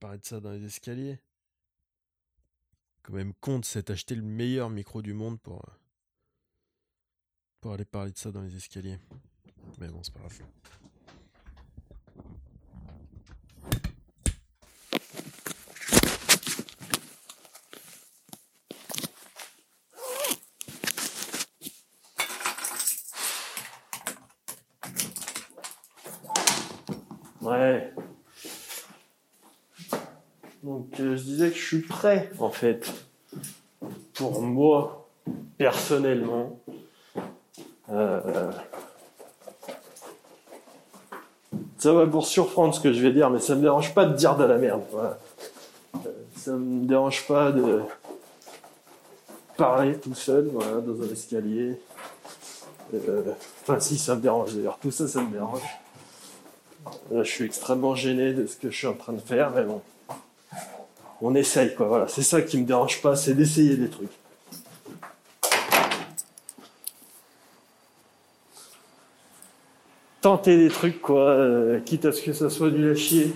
Parler 0.00 0.16
de 0.16 0.24
ça 0.24 0.40
dans 0.40 0.52
les 0.52 0.64
escaliers. 0.64 1.20
Quand 3.02 3.12
même 3.12 3.34
de 3.42 3.64
s'être 3.66 3.90
acheté 3.90 4.14
le 4.14 4.22
meilleur 4.22 4.70
micro 4.70 5.02
du 5.02 5.12
monde 5.12 5.38
pour, 5.38 5.62
pour 7.60 7.74
aller 7.74 7.84
parler 7.84 8.12
de 8.12 8.18
ça 8.18 8.32
dans 8.32 8.40
les 8.40 8.56
escaliers. 8.56 8.98
Mais 9.78 9.88
bon, 9.88 10.02
c'est 10.02 10.14
pas 10.14 10.20
grave. 10.20 10.40
Ouais. 27.40 27.94
Euh, 31.00 31.16
je 31.16 31.22
disais 31.22 31.50
que 31.50 31.56
je 31.56 31.64
suis 31.64 31.80
prêt 31.80 32.30
en 32.38 32.50
fait 32.50 32.92
pour 34.14 34.42
moi 34.42 35.08
personnellement. 35.56 36.58
Euh, 37.90 38.50
ça 41.78 41.92
va 41.92 42.04
vous 42.04 42.22
surprendre 42.22 42.74
ce 42.74 42.80
que 42.80 42.92
je 42.92 43.00
vais 43.00 43.12
dire, 43.12 43.30
mais 43.30 43.38
ça 43.38 43.54
me 43.54 43.62
dérange 43.62 43.94
pas 43.94 44.04
de 44.04 44.14
dire 44.14 44.36
de 44.36 44.44
la 44.44 44.58
merde. 44.58 44.82
Euh, 44.94 46.10
ça 46.36 46.52
me 46.52 46.86
dérange 46.86 47.26
pas 47.26 47.52
de 47.52 47.82
parler 49.56 49.96
tout 49.98 50.14
seul, 50.14 50.48
voilà, 50.52 50.80
dans 50.80 51.02
un 51.02 51.12
escalier. 51.12 51.80
enfin 53.62 53.80
si, 53.80 53.98
ça 53.98 54.16
me 54.16 54.20
dérange 54.20 54.54
d'ailleurs. 54.54 54.78
Tout 54.80 54.90
ça, 54.90 55.06
ça 55.06 55.20
me 55.20 55.30
dérange 55.30 55.62
je 57.10 57.22
suis 57.22 57.44
extrêmement 57.44 57.94
gêné 57.94 58.32
de 58.32 58.46
ce 58.46 58.56
que 58.56 58.70
je 58.70 58.76
suis 58.76 58.86
en 58.86 58.94
train 58.94 59.12
de 59.12 59.20
faire, 59.20 59.50
mais 59.50 59.62
bon. 59.62 59.82
On 61.20 61.34
essaye, 61.34 61.74
quoi. 61.74 61.86
Voilà, 61.88 62.06
c'est 62.08 62.22
ça 62.22 62.42
qui 62.42 62.58
me 62.58 62.64
dérange 62.64 63.02
pas, 63.02 63.16
c'est 63.16 63.34
d'essayer 63.34 63.76
des 63.76 63.88
trucs. 63.88 64.10
Tenter 70.20 70.56
des 70.56 70.68
trucs, 70.68 71.00
quoi, 71.00 71.30
euh, 71.30 71.80
quitte 71.80 72.04
à 72.04 72.12
ce 72.12 72.22
que 72.22 72.32
ça 72.32 72.50
soit 72.50 72.70
du 72.70 72.88
lâchier. 72.88 73.32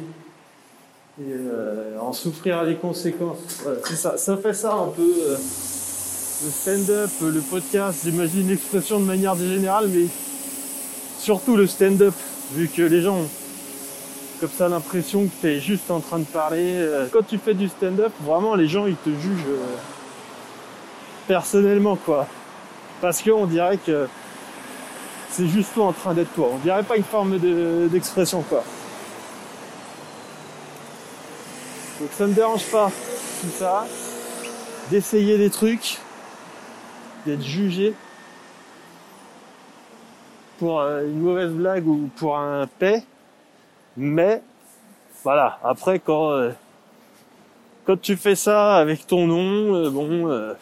et 1.21 1.25
euh, 1.31 1.99
en 2.01 2.13
souffrir 2.13 2.63
les 2.65 2.75
conséquences. 2.77 3.39
C'est 3.85 3.97
ça. 3.97 4.17
Ça 4.17 4.37
fait 4.37 4.55
ça 4.55 4.75
un 4.75 4.89
peu. 4.89 5.03
euh, 5.29 5.37
le 6.45 6.51
stand-up, 6.51 7.11
le 7.21 7.41
podcast, 7.41 8.01
j'imagine 8.05 8.49
l'expression 8.49 8.99
de 8.99 9.05
manière 9.05 9.37
générale, 9.37 9.89
mais 9.89 10.07
surtout 11.21 11.57
le 11.57 11.69
stand-up, 11.69 12.15
vu 12.53 12.67
que 12.69 12.83
les 12.83 13.01
gens 13.01 13.21
comme 14.43 14.51
ça 14.51 14.69
l'impression 14.69 15.27
que 15.27 15.31
tu 15.41 15.47
es 15.47 15.61
juste 15.61 15.89
en 15.89 16.01
train 16.01 16.19
de 16.19 16.25
parler. 16.25 16.75
Euh, 16.75 17.07
Quand 17.13 17.23
tu 17.25 17.39
fais 17.39 17.55
du 17.55 17.69
stand-up, 17.69 18.13
vraiment 18.23 18.57
les 18.57 18.67
gens 18.67 18.87
ils 18.87 18.97
te 18.97 19.09
jugent 19.11 19.47
euh, 19.49 19.77
personnellement 21.29 21.95
quoi. 21.95 22.27
Parce 23.01 23.23
qu'on 23.23 23.47
dirait 23.47 23.79
que 23.79 24.09
c'est 25.31 25.47
juste 25.47 25.73
toi 25.75 25.87
en 25.87 25.93
train 25.93 26.13
d'être 26.13 26.33
toi. 26.35 26.49
On 26.55 26.59
dirait 26.59 26.83
pas 26.83 26.97
une 26.97 27.05
forme 27.05 27.39
de- 27.39 27.87
d'expression 27.89 28.43
quoi. 28.43 28.65
Donc 32.01 32.11
ça 32.19 32.27
me 32.27 32.35
dérange 32.35 32.65
pas 32.65 32.91
tout 33.43 33.51
ça, 33.57 33.87
d'essayer 34.91 35.39
des 35.39 35.51
trucs, 35.51 35.99
d'être 37.27 37.43
jugé 37.45 37.95
pour 40.59 40.81
euh, 40.81 41.05
une 41.05 41.21
mauvaise 41.21 41.53
blague 41.53 41.87
ou 41.87 42.11
pour 42.17 42.37
un 42.37 42.67
paix. 42.67 43.05
Mais 43.97 44.43
voilà, 45.23 45.59
après 45.63 45.99
quand 45.99 46.31
euh, 46.31 46.51
quand 47.85 48.01
tu 48.01 48.17
fais 48.17 48.35
ça 48.35 48.77
avec 48.77 49.07
ton 49.07 49.27
nom, 49.27 49.75
euh, 49.75 49.91
bon, 49.91 50.29
euh, 50.29 50.55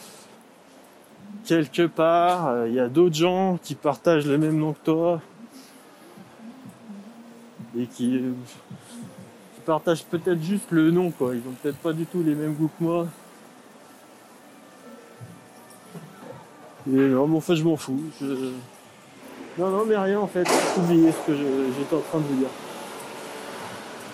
quelque 1.44 1.86
part, 1.86 2.48
euh, 2.48 2.68
il 2.68 2.74
y 2.74 2.80
a 2.80 2.88
d'autres 2.88 3.14
gens 3.14 3.58
qui 3.62 3.74
partagent 3.74 4.26
le 4.26 4.38
même 4.38 4.56
nom 4.56 4.72
que 4.72 4.84
toi 4.84 5.20
et 7.78 7.86
qui, 7.86 8.16
euh, 8.16 8.32
qui 9.54 9.60
partagent 9.64 10.04
peut-être 10.04 10.42
juste 10.42 10.70
le 10.70 10.90
nom, 10.90 11.10
quoi. 11.10 11.34
Ils 11.34 11.40
ont 11.48 11.54
peut-être 11.62 11.78
pas 11.78 11.92
du 11.92 12.06
tout 12.06 12.22
les 12.22 12.34
mêmes 12.34 12.54
goûts 12.54 12.70
que 12.78 12.84
moi. 12.84 13.06
Non, 16.86 17.26
mais 17.26 17.36
enfin, 17.36 17.54
je 17.54 17.62
m'en 17.62 17.76
fous. 17.76 18.00
Je... 18.20 18.52
Non, 19.58 19.68
non, 19.68 19.84
mais 19.84 19.96
rien 19.96 20.18
en 20.20 20.26
fait. 20.26 20.48
Oubliez 20.78 21.12
ce 21.12 21.26
que 21.26 21.36
j'étais 21.36 21.94
en 21.94 22.00
train 22.00 22.18
de 22.18 22.24
vous 22.24 22.36
dire. 22.36 22.48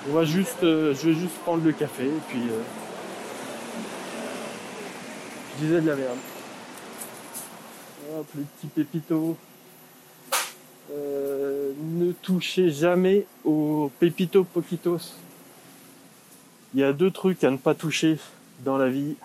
Euh, 0.08 0.94
je 0.94 1.08
vais 1.08 1.14
juste 1.14 1.36
prendre 1.38 1.64
le 1.64 1.72
café 1.72 2.04
et 2.04 2.20
puis 2.28 2.38
euh, 2.38 2.62
je 5.54 5.64
disais 5.64 5.80
de 5.80 5.86
la 5.86 5.96
merde. 5.96 6.16
Les 8.36 8.44
petits 8.44 8.68
pépitos. 8.68 9.36
Euh, 10.92 11.72
ne 11.82 12.12
touchez 12.12 12.70
jamais 12.70 13.26
aux 13.44 13.90
pépito 13.98 14.44
poquitos. 14.44 15.14
Il 16.72 16.80
y 16.80 16.84
a 16.84 16.92
deux 16.92 17.10
trucs 17.10 17.42
à 17.42 17.50
ne 17.50 17.56
pas 17.56 17.74
toucher 17.74 18.18
dans 18.64 18.78
la 18.78 18.88
vie. 18.88 19.16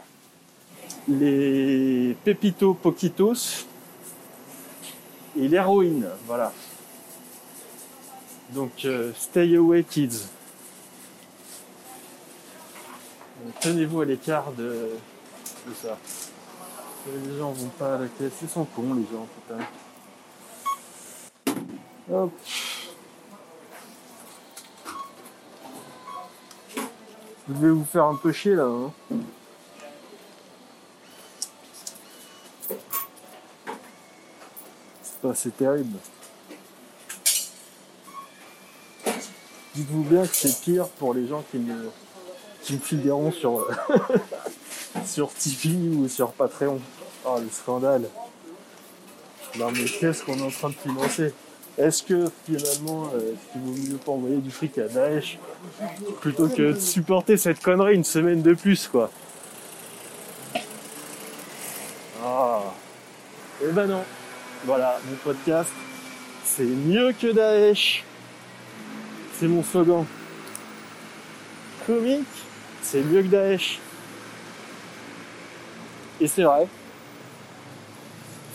Les 1.07 2.17
pépito 2.23 2.73
poquitos 2.73 3.67
et 5.39 5.47
l'héroïne. 5.47 6.07
Voilà. 6.25 6.51
Donc, 8.49 8.87
stay 9.15 9.55
away 9.55 9.83
kids. 9.83 10.27
Tenez-vous 13.59 14.01
à 14.01 14.05
l'écart 14.05 14.51
de, 14.51 14.89
ça. 15.81 15.97
Les 17.07 17.37
gens 17.37 17.51
vont 17.51 17.69
pas 17.69 17.95
à 17.95 17.97
la 17.99 18.07
caisse, 18.07 18.33
ils 18.41 18.49
sont 18.49 18.65
cons 18.65 18.93
les 18.93 19.05
gens, 19.11 19.27
putain. 19.47 19.63
Hop. 22.11 22.31
Je 27.47 27.53
vais 27.53 27.69
vous 27.69 27.85
faire 27.85 28.05
un 28.05 28.15
peu 28.15 28.31
chier 28.31 28.55
là. 28.55 28.65
Hein. 28.65 28.91
C'est 35.01 35.21
pas 35.21 35.29
assez 35.31 35.51
terrible. 35.51 35.97
Dites-vous 39.73 40.03
bien 40.03 40.27
que 40.27 40.35
c'est 40.35 40.61
pire 40.61 40.87
pour 40.89 41.13
les 41.13 41.27
gens 41.27 41.43
qui 41.49 41.57
me, 41.57 41.89
qui 42.61 42.73
me 42.73 42.79
fileront 42.79 43.31
sur, 43.31 43.67
sur 45.05 45.33
Tipeee 45.33 45.95
ou 45.95 46.07
sur 46.07 46.31
Patreon. 46.31 46.79
Oh 47.25 47.37
le 47.39 47.49
scandale. 47.49 48.03
Non 49.59 49.71
mais 49.71 49.85
qu'est-ce 49.85 50.23
qu'on 50.23 50.37
est 50.37 50.41
en 50.43 50.49
train 50.49 50.69
de 50.69 50.75
financer? 50.75 51.33
Est-ce 51.77 52.03
que 52.03 52.25
finalement, 52.45 53.09
euh, 53.15 53.33
il 53.55 53.61
vaut 53.61 53.91
mieux 53.91 53.97
pas 53.97 54.11
envoyer 54.11 54.37
du 54.37 54.51
fric 54.51 54.77
à 54.77 54.87
Daesh 54.87 55.39
plutôt 56.19 56.47
que 56.49 56.73
de 56.73 56.79
supporter 56.79 57.37
cette 57.37 57.61
connerie 57.61 57.95
une 57.95 58.03
semaine 58.03 58.41
de 58.41 58.53
plus 58.53 58.87
quoi? 58.87 59.09
Ah 62.23 62.61
Eh 63.63 63.71
ben 63.71 63.87
non. 63.87 64.03
Voilà, 64.65 64.99
mon 65.09 65.15
podcast, 65.17 65.71
c'est 66.43 66.63
mieux 66.63 67.13
que 67.13 67.31
Daesh. 67.31 68.03
C'est 69.39 69.47
mon 69.47 69.63
slogan. 69.63 70.05
Comique, 71.87 72.27
c'est 72.81 73.01
mieux 73.01 73.21
que 73.21 73.27
Daesh. 73.27 73.79
Et 76.19 76.27
c'est 76.27 76.43
vrai. 76.43 76.67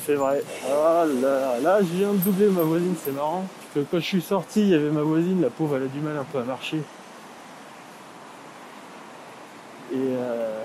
C'est 0.05 0.15
vrai. 0.15 0.43
Ah 0.71 1.05
là, 1.21 1.59
là, 1.59 1.79
je 1.81 1.87
viens 1.87 2.13
de 2.13 2.19
doubler 2.19 2.49
ma 2.49 2.63
voisine, 2.63 2.95
c'est 3.05 3.11
marrant. 3.11 3.45
Parce 3.75 3.87
que 3.87 3.91
quand 3.91 3.99
je 3.99 4.05
suis 4.05 4.23
sorti, 4.23 4.61
il 4.61 4.69
y 4.69 4.75
avait 4.75 4.91
ma 4.91 5.03
voisine, 5.03 5.43
la 5.43 5.51
pauvre, 5.51 5.77
elle 5.77 5.85
a 5.85 5.87
du 5.87 6.01
mal 6.01 6.17
un 6.17 6.25
peu 6.25 6.39
à 6.39 6.45
marcher. 6.45 6.81
Et 9.93 9.97
euh, 9.97 10.63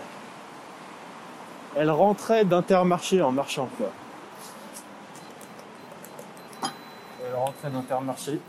elle 1.75 1.89
rentrait 1.89 2.45
d'Intermarché 2.45 3.21
en 3.21 3.31
marchant, 3.31 3.67
quoi. 3.77 3.89
Elle 7.25 7.35
rentrait 7.35 7.69
d'Intermarché 7.69 8.39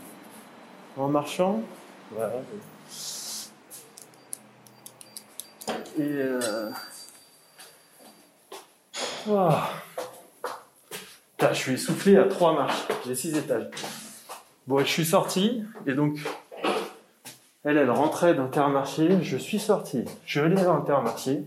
en 0.97 1.07
marchant. 1.07 1.61
Voilà. 2.11 2.33
Et 5.97 6.01
euh... 6.01 6.69
ah. 9.29 9.69
Je 11.39 11.53
suis 11.53 11.73
essoufflé 11.73 12.17
à 12.17 12.23
trois 12.23 12.53
marches. 12.53 12.87
J'ai 13.05 13.15
six 13.15 13.35
étages. 13.35 13.69
Bon, 14.65 14.79
je 14.79 14.85
suis 14.85 15.05
sorti 15.05 15.63
et 15.85 15.93
donc 15.93 16.17
elle, 17.63 17.77
elle 17.77 17.91
rentrait 17.91 18.33
d'Intermarché. 18.33 19.21
Je 19.21 19.37
suis 19.37 19.59
sorti. 19.59 20.05
Je 20.25 20.39
vais 20.39 20.47
aller 20.47 20.61
à 20.61 20.65
l'Intermarché. 20.65 21.43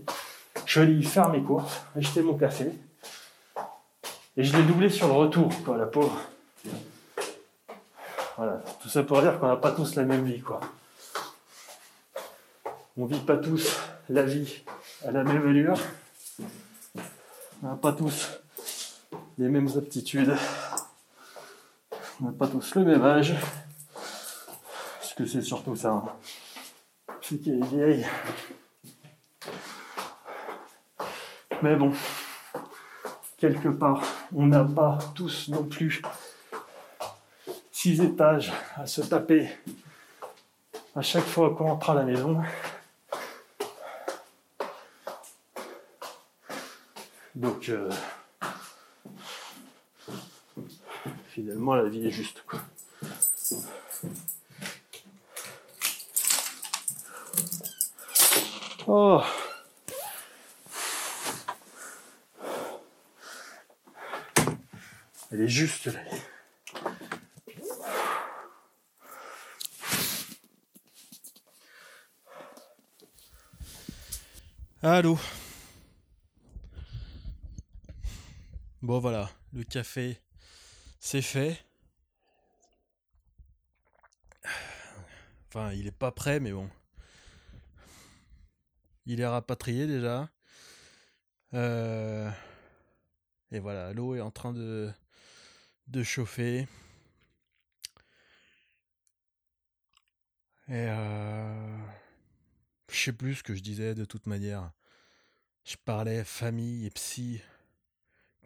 Je 0.65 0.79
vais 0.79 0.85
aller 0.85 0.95
y 0.95 1.03
faire 1.03 1.29
mes 1.29 1.41
courses, 1.41 1.81
acheter 1.97 2.21
mon 2.21 2.37
café. 2.37 2.71
Et 4.35 4.43
je 4.43 4.55
l'ai 4.55 4.63
doublé 4.63 4.89
sur 4.89 5.07
le 5.07 5.13
retour, 5.13 5.51
quoi, 5.65 5.77
la 5.77 5.85
pauvre. 5.85 6.19
Voilà, 8.37 8.61
tout 8.81 8.89
ça 8.89 9.01
pour 9.01 9.21
dire 9.21 9.39
qu'on 9.39 9.47
n'a 9.47 9.55
pas 9.55 9.71
tous 9.71 9.95
la 9.95 10.03
même 10.03 10.23
vie, 10.25 10.41
quoi. 10.41 10.59
On 12.97 13.05
vit 13.05 13.19
pas 13.19 13.37
tous 13.37 13.79
la 14.09 14.23
vie 14.23 14.63
à 15.05 15.11
la 15.11 15.23
même 15.23 15.47
allure. 15.47 15.77
On 17.63 17.67
n'a 17.67 17.75
pas 17.75 17.93
tous 17.93 18.39
les 19.37 19.49
mêmes 19.49 19.69
aptitudes. 19.77 20.35
On 22.21 22.25
n'a 22.25 22.31
pas 22.31 22.47
tous 22.47 22.75
le 22.75 22.85
même 22.85 23.03
âge. 23.03 23.35
Parce 23.93 25.13
que 25.15 25.25
c'est 25.25 25.41
surtout 25.41 25.75
ça. 25.75 25.91
hein. 25.91 26.05
C'est 27.21 27.41
qu'elle 27.41 27.59
est 27.63 27.67
vieille. 27.67 28.07
Mais 31.61 31.75
bon, 31.75 31.91
quelque 33.37 33.69
part, 33.69 34.03
on 34.33 34.45
n'a 34.45 34.63
pas 34.63 34.99
tous 35.15 35.49
non 35.49 35.63
plus 35.63 36.01
six 37.71 37.99
étages 38.01 38.53
à 38.75 38.85
se 38.85 39.01
taper 39.01 39.49
à 40.95 41.01
chaque 41.01 41.25
fois 41.25 41.53
qu'on 41.55 41.65
rentre 41.65 41.89
à 41.89 41.95
la 41.95 42.03
maison. 42.03 42.41
Donc, 47.37 47.69
euh, 47.69 47.91
finalement, 51.29 51.75
la 51.75 51.87
vie 51.87 52.07
est 52.07 52.11
juste. 52.11 52.43
Quoi. 52.47 52.59
Oh. 58.87 59.21
Elle 65.31 65.41
est 65.41 65.47
juste 65.47 65.93
là. 65.93 65.99
Allô 74.81 75.19
Bon 78.87 78.99
voilà, 78.99 79.29
le 79.51 79.65
café, 79.65 80.17
c'est 80.97 81.21
fait. 81.21 81.61
Enfin, 85.49 85.73
il 85.73 85.87
est 85.87 85.91
pas 85.91 86.13
prêt, 86.13 86.39
mais 86.39 86.53
bon. 86.53 86.69
il 89.05 89.19
est 89.19 89.27
rapatrié 89.27 89.87
déjà. 89.87 90.29
Euh, 91.53 92.31
et 93.51 93.59
voilà, 93.59 93.91
l'eau 93.91 94.15
est 94.15 94.21
en 94.21 94.31
train 94.31 94.53
de, 94.53 94.89
de 95.87 96.01
chauffer. 96.01 96.65
Et 100.69 100.85
euh, 100.87 101.77
je 102.89 102.97
sais 102.97 103.11
plus 103.11 103.35
ce 103.35 103.43
que 103.43 103.53
je 103.53 103.61
disais 103.61 103.95
de 103.95 104.05
toute 104.05 104.27
manière. 104.27 104.71
Je 105.65 105.75
parlais 105.75 106.23
famille 106.23 106.85
et 106.85 106.89
psy. 106.91 107.41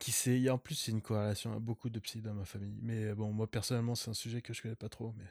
Qui 0.01 0.11
sait 0.11 0.49
En 0.49 0.57
plus, 0.57 0.73
c'est 0.73 0.91
une 0.91 1.01
corrélation. 1.03 1.59
beaucoup 1.59 1.91
de 1.91 1.99
psy 1.99 2.21
dans 2.21 2.33
ma 2.33 2.43
famille. 2.43 2.79
Mais 2.81 3.13
bon, 3.13 3.31
moi 3.31 3.45
personnellement, 3.45 3.93
c'est 3.93 4.09
un 4.09 4.15
sujet 4.15 4.41
que 4.41 4.51
je 4.51 4.63
connais 4.63 4.73
pas 4.73 4.89
trop. 4.89 5.13
Mais 5.15 5.27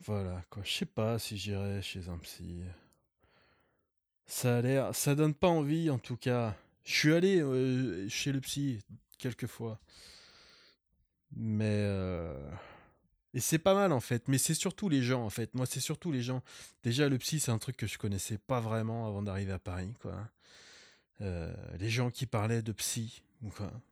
voilà, 0.00 0.44
quoi. 0.50 0.62
Je 0.62 0.70
sais 0.70 0.84
pas 0.84 1.18
si 1.18 1.38
j'irai 1.38 1.80
chez 1.80 2.10
un 2.10 2.18
psy. 2.18 2.60
Ça 4.26 4.58
a 4.58 4.60
l'air. 4.60 4.94
Ça 4.94 5.14
donne 5.14 5.32
pas 5.32 5.48
envie, 5.48 5.88
en 5.88 5.98
tout 5.98 6.18
cas. 6.18 6.54
Je 6.84 6.94
suis 6.94 7.14
allé 7.14 7.40
euh, 7.40 8.06
chez 8.10 8.32
le 8.32 8.42
psy 8.42 8.80
quelques 9.16 9.46
fois. 9.46 9.80
Mais. 11.32 11.64
Euh, 11.64 12.50
et 13.32 13.40
c'est 13.40 13.58
pas 13.58 13.74
mal 13.74 13.92
en 13.92 14.00
fait, 14.00 14.28
mais 14.28 14.36
c'est 14.36 14.52
surtout 14.52 14.90
les 14.90 15.02
gens 15.02 15.24
en 15.24 15.30
fait. 15.30 15.54
Moi, 15.54 15.64
c'est 15.64 15.80
surtout 15.80 16.12
les 16.12 16.20
gens. 16.20 16.42
Déjà, 16.82 17.08
le 17.08 17.16
psy, 17.16 17.40
c'est 17.40 17.50
un 17.50 17.58
truc 17.58 17.78
que 17.78 17.86
je 17.86 17.96
connaissais 17.96 18.36
pas 18.36 18.60
vraiment 18.60 19.06
avant 19.06 19.22
d'arriver 19.22 19.52
à 19.52 19.58
Paris, 19.58 19.94
quoi. 20.02 20.28
Euh, 21.22 21.54
les 21.78 21.88
gens 21.88 22.10
qui 22.10 22.26
parlaient 22.26 22.62
de 22.62 22.72
psy, 22.72 23.22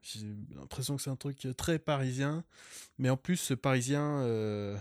J'ai 0.03 0.27
l'impression 0.55 0.97
que 0.97 1.03
c'est 1.03 1.11
un 1.11 1.17
truc 1.17 1.47
très 1.57 1.79
parisien, 1.79 2.45
mais 2.99 3.11
en 3.11 3.17
plus, 3.17 3.53
parisien. 3.61 4.79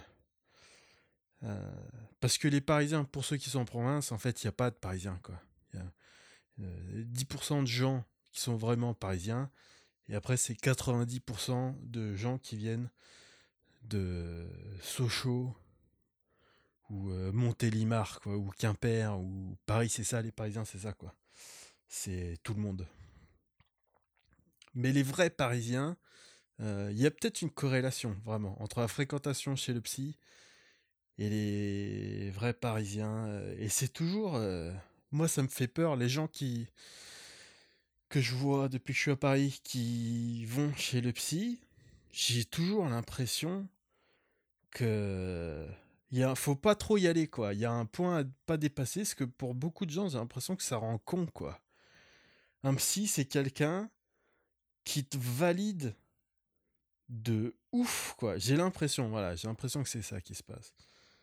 parce 2.20 2.38
que 2.38 2.48
les 2.48 2.62
Parisiens, 2.62 3.04
pour 3.04 3.24
ceux 3.26 3.38
qui 3.38 3.50
sont 3.50 3.60
en 3.60 3.66
province, 3.66 4.12
en 4.12 4.18
fait, 4.18 4.44
il 4.44 4.48
n'y 4.48 4.50
a 4.50 4.54
pas 4.54 4.70
de 4.70 4.76
Parisiens, 4.76 5.20
quoi. 5.24 5.40
Il 5.74 5.80
y 5.80 5.84
a 5.84 7.04
10% 7.04 7.62
de 7.62 7.68
gens 7.68 8.04
qui 8.32 8.42
sont 8.42 8.56
vraiment 8.56 8.94
Parisiens, 8.94 9.50
et 10.10 10.16
après, 10.16 10.38
c'est 10.38 10.54
90% 10.54 11.76
de 11.82 12.16
gens 12.16 12.38
qui 12.38 12.56
viennent 12.56 12.90
de 13.84 14.48
Sochaux 14.82 15.56
ou 16.90 17.10
euh, 17.10 17.32
Montélimar, 17.34 18.22
ou 18.26 18.50
Quimper, 18.58 19.20
ou 19.20 19.58
Paris, 19.66 19.90
c'est 19.90 20.04
ça, 20.06 20.22
les 20.22 20.32
Parisiens, 20.32 20.64
c'est 20.64 20.80
ça, 20.80 20.94
quoi. 20.94 21.14
C'est 21.88 22.38
tout 22.44 22.54
le 22.54 22.62
monde. 22.62 22.88
Mais 24.78 24.92
les 24.94 25.04
vrais 25.04 25.32
Parisiens, 25.32 25.98
euh, 26.62 26.90
il 26.92 27.00
y 27.00 27.08
a 27.08 27.12
peut-être 27.12 27.42
une 27.42 27.50
corrélation, 27.50 28.16
vraiment, 28.26 28.62
entre 28.62 28.80
la 28.80 28.88
fréquentation 28.88 29.56
chez 29.56 29.74
le 29.74 29.82
psy 29.82 30.18
et 31.18 31.30
les 31.30 32.30
vrais 32.32 32.54
Parisiens. 32.54 33.26
Euh, 33.28 33.56
et 33.60 33.70
c'est 33.70 33.90
toujours... 33.90 34.40
moi, 35.12 35.28
ça 35.28 35.42
me 35.42 35.48
fait 35.48 35.68
peur, 35.68 35.96
les 35.96 36.10
gens 36.10 36.28
qui 36.28 36.68
que 38.10 38.22
je 38.22 38.36
vois 38.36 38.70
depuis 38.70 38.94
que 38.94 38.98
je 38.98 39.02
suis 39.04 39.12
à 39.12 39.18
Paris 39.18 39.60
qui 39.64 40.46
vont 40.46 40.74
chez 40.76 41.02
le 41.02 41.12
psy, 41.12 41.60
j'ai 42.12 42.46
toujours 42.46 42.88
l'impression 42.88 43.68
que 44.72 45.68
il 46.12 46.26
faut 46.36 46.56
pas 46.56 46.76
trop 46.76 46.98
y 46.98 47.08
aller 47.08 47.28
quoi. 47.28 47.54
Il 47.54 47.60
y 47.60 47.66
a 47.66 47.72
un 47.72 47.86
point 47.86 48.20
à 48.20 48.24
pas 48.46 48.58
dépasser, 48.58 49.02
parce 49.02 49.16
que 49.16 49.26
pour 49.26 49.56
beaucoup 49.56 49.86
de 49.86 49.92
gens, 49.92 50.08
j'ai 50.10 50.18
l'impression 50.18 50.56
que 50.56 50.64
ça 50.64 50.78
rend 50.78 50.98
con 51.00 51.26
quoi. 51.26 51.60
Un 52.64 52.76
psy, 52.76 53.08
c'est 53.08 53.26
quelqu'un 53.26 53.90
qui 54.88 55.04
te 55.04 55.18
valide 55.18 55.94
de 57.10 57.58
ouf 57.74 58.16
quoi. 58.18 58.38
J'ai 58.38 58.56
l'impression, 58.56 59.10
voilà, 59.10 59.36
j'ai 59.36 59.50
l'impression 59.50 59.84
que 59.84 59.90
c'est 59.90 60.02
ça 60.02 60.22
qui 60.22 60.34
se 60.34 60.44
passe. 60.44 60.74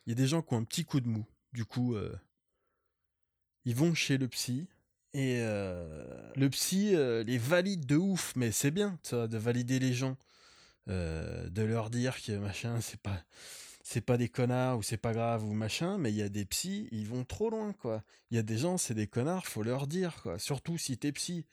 Il 0.05 0.11
y 0.11 0.13
a 0.13 0.17
des 0.17 0.27
gens 0.27 0.43
qui 0.43 0.53
ont 0.53 0.59
un 0.59 0.65
petit 0.65 0.85
coup 0.85 1.01
de 1.01 1.09
mou. 1.09 1.25
Du 1.55 1.65
coup, 1.65 1.95
euh, 1.95 2.15
ils 3.65 3.75
vont 3.75 3.95
chez 3.95 4.19
le 4.19 4.29
psy 4.29 4.69
et 5.15 5.39
euh, 5.41 6.31
le 6.37 6.51
psy 6.51 6.95
euh, 6.95 7.23
les 7.23 7.39
valide 7.39 7.87
de 7.87 7.97
ouf, 7.97 8.35
mais 8.37 8.53
c'est 8.53 8.71
bien 8.71 8.99
ça, 9.03 9.29
de 9.29 9.39
valider 9.39 9.79
les 9.79 9.95
gens, 9.95 10.19
de 10.87 11.63
leur 11.63 11.89
dire 11.89 12.21
que 12.23 12.33
machin, 12.33 12.83
c'est 12.83 13.01
pas, 13.01 13.25
c'est 13.83 14.03
pas 14.03 14.19
des 14.19 14.29
connards 14.29 14.77
ou 14.77 14.83
c'est 14.83 14.99
pas 14.99 15.15
grave 15.15 15.43
ou 15.43 15.55
machin, 15.55 15.97
mais 15.97 16.13
il 16.13 16.17
y 16.17 16.23
a 16.23 16.29
des 16.29 16.45
psys, 16.45 16.87
ils 16.93 17.09
vont 17.09 17.25
trop 17.25 17.49
loin 17.49 17.73
quoi. 17.73 18.05
Il 18.31 18.37
y 18.37 18.39
a 18.39 18.43
des 18.43 18.59
gens, 18.59 18.77
c'est 18.77 18.95
des 18.95 19.07
connards, 19.07 19.47
faut 19.47 19.63
leur 19.63 19.87
dire 19.87 20.21
quoi. 20.23 20.39
Surtout 20.39 20.77
si 20.77 20.99
t'es 20.99 21.13
psy, 21.13 21.47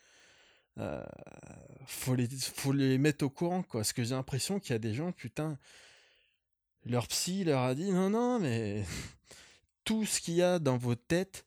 faut 1.85 2.15
les, 2.15 2.27
faut 2.27 2.71
les 2.71 2.97
mettre 2.97 3.25
au 3.25 3.29
courant 3.29 3.63
quoi. 3.63 3.81
Parce 3.81 3.93
que 3.93 4.03
j'ai 4.03 4.15
l'impression 4.15 4.59
qu'il 4.59 4.71
y 4.71 4.75
a 4.75 4.79
des 4.79 4.93
gens, 4.93 5.11
putain, 5.11 5.57
leur 6.85 7.07
psy 7.07 7.43
leur 7.43 7.61
a 7.61 7.75
dit 7.75 7.91
non 7.91 8.09
non 8.09 8.39
mais 8.39 8.83
tout 9.83 10.05
ce 10.05 10.19
qu'il 10.21 10.35
y 10.35 10.41
a 10.41 10.59
dans 10.59 10.77
vos 10.77 10.95
têtes 10.95 11.45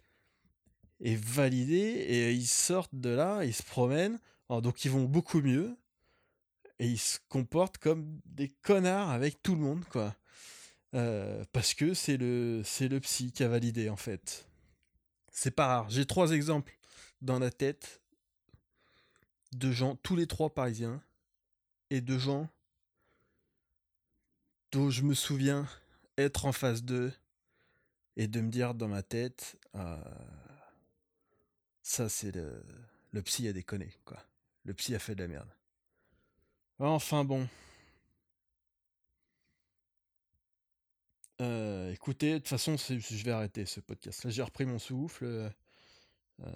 est 1.00 1.16
validé 1.16 1.76
et 1.76 2.32
ils 2.32 2.46
sortent 2.46 2.94
de 2.94 3.10
là, 3.10 3.44
ils 3.44 3.54
se 3.54 3.62
promènent, 3.62 4.18
donc 4.48 4.84
ils 4.84 4.90
vont 4.90 5.04
beaucoup 5.04 5.40
mieux 5.40 5.76
et 6.78 6.86
ils 6.86 6.98
se 6.98 7.18
comportent 7.28 7.78
comme 7.78 8.20
des 8.24 8.48
connards 8.48 9.10
avec 9.10 9.42
tout 9.42 9.54
le 9.54 9.60
monde 9.60 9.84
quoi. 9.86 10.14
Euh, 10.94 11.44
parce 11.52 11.74
que 11.74 11.92
c'est 11.92 12.16
le 12.16 12.62
c'est 12.64 12.88
le 12.88 13.00
psy 13.00 13.32
qui 13.32 13.42
a 13.42 13.48
validé 13.48 13.90
en 13.90 13.96
fait. 13.96 14.46
C'est 15.32 15.50
pas 15.50 15.66
rare. 15.66 15.90
J'ai 15.90 16.06
trois 16.06 16.30
exemples 16.30 16.78
dans 17.20 17.40
la 17.40 17.50
tête 17.50 18.00
de 19.56 19.72
gens, 19.72 19.96
tous 19.96 20.16
les 20.16 20.26
trois 20.26 20.52
parisiens, 20.52 21.02
et 21.90 22.00
de 22.00 22.18
gens 22.18 22.48
dont 24.72 24.90
je 24.90 25.02
me 25.02 25.14
souviens 25.14 25.68
être 26.18 26.46
en 26.46 26.52
face 26.52 26.82
d'eux 26.82 27.12
et 28.16 28.26
de 28.28 28.40
me 28.40 28.50
dire 28.50 28.74
dans 28.74 28.88
ma 28.88 29.02
tête, 29.02 29.56
euh, 29.74 29.96
ça, 31.82 32.08
c'est 32.08 32.34
le... 32.34 32.62
Psy 33.24 33.46
a 33.46 33.52
déconné, 33.52 33.94
quoi. 34.04 34.20
Le 34.64 34.74
psy 34.74 34.92
a 34.94 34.98
fait 34.98 35.14
de 35.14 35.22
la 35.22 35.28
merde. 35.28 35.48
Enfin 36.80 37.24
bon. 37.24 37.48
Euh, 41.40 41.92
écoutez, 41.92 42.32
de 42.32 42.38
toute 42.38 42.48
façon, 42.48 42.76
je 42.76 43.24
vais 43.24 43.30
arrêter 43.30 43.66
ce 43.66 43.78
podcast. 43.78 44.24
Là, 44.24 44.30
j'ai 44.30 44.42
repris 44.42 44.64
mon 44.64 44.80
souffle. 44.80 45.52
Euh, 46.40 46.50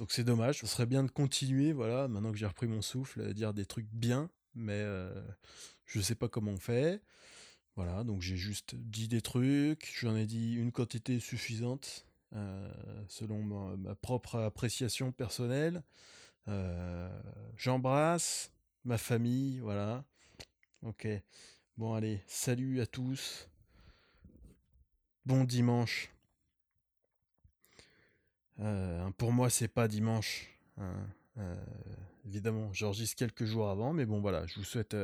donc 0.00 0.12
c'est 0.12 0.24
dommage. 0.24 0.60
Ce 0.60 0.66
serait 0.66 0.86
bien 0.86 1.04
de 1.04 1.10
continuer, 1.10 1.72
voilà, 1.74 2.08
maintenant 2.08 2.32
que 2.32 2.38
j'ai 2.38 2.46
repris 2.46 2.66
mon 2.66 2.80
souffle, 2.80 3.20
à 3.20 3.34
dire 3.34 3.52
des 3.52 3.66
trucs 3.66 3.86
bien, 3.92 4.30
mais 4.54 4.72
euh, 4.72 5.12
je 5.84 6.00
sais 6.00 6.14
pas 6.14 6.26
comment 6.26 6.52
on 6.52 6.56
fait. 6.56 7.02
Voilà, 7.76 8.02
donc 8.02 8.22
j'ai 8.22 8.36
juste 8.36 8.74
dit 8.74 9.08
des 9.08 9.20
trucs, 9.20 9.92
j'en 10.00 10.16
ai 10.16 10.24
dit 10.24 10.54
une 10.54 10.72
quantité 10.72 11.20
suffisante. 11.20 12.06
Euh, 12.32 12.72
selon 13.08 13.42
ma, 13.42 13.94
propre 13.96 14.36
appréciation 14.36 15.10
personnelle. 15.10 15.82
Euh, 16.48 17.10
j'embrasse 17.56 18.52
ma 18.84 18.98
famille, 18.98 19.58
voilà. 19.58 20.04
Ok. 20.82 21.08
Bon, 21.76 21.92
allez, 21.92 22.22
salut 22.26 22.80
à 22.80 22.86
tous. 22.86 23.48
Bon 25.26 25.44
dimanche. 25.44 26.10
Euh, 28.60 29.10
pour 29.16 29.32
moi, 29.32 29.50
c'est 29.50 29.68
pas 29.68 29.88
dimanche. 29.88 30.48
Hein. 30.78 30.94
évidemment, 32.26 32.72
j'enregistre 32.72 33.16
quelques 33.16 33.44
jours 33.44 33.68
avant, 33.68 33.92
mais 33.92 34.06
bon, 34.06 34.20
voilà, 34.20 34.46
je 34.46 34.56
vous 34.56 34.64
souhaite 34.64 34.94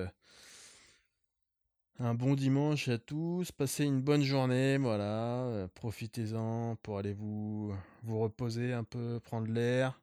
un 1.99 2.15
bon 2.15 2.35
dimanche 2.35 2.89
à 2.89 2.99
tous, 2.99 3.53
passez 3.53 3.85
une 3.85 4.03
bonne 4.03 4.23
journée, 4.23 4.77
voilà, 4.77 5.45
euh, 5.47 5.69
profitez-en 5.75 6.77
pour 6.83 6.99
aller 6.99 7.15
vous, 7.15 7.75
vous 8.03 8.19
reposer 8.21 8.75
un 8.75 8.85
peu, 8.85 9.19
prendre 9.21 9.51
l'air, 9.51 9.99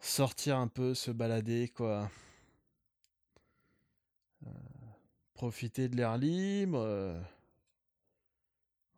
sortir 0.00 0.58
un 0.58 0.68
peu, 0.68 0.94
se 0.94 1.10
balader, 1.10 1.68
quoi. 1.74 2.10
Euh, 4.46 4.50
profitez 5.34 5.88
de 5.88 5.96
l'air 5.96 6.18
libre. 6.18 6.78
Euh. 6.78 7.18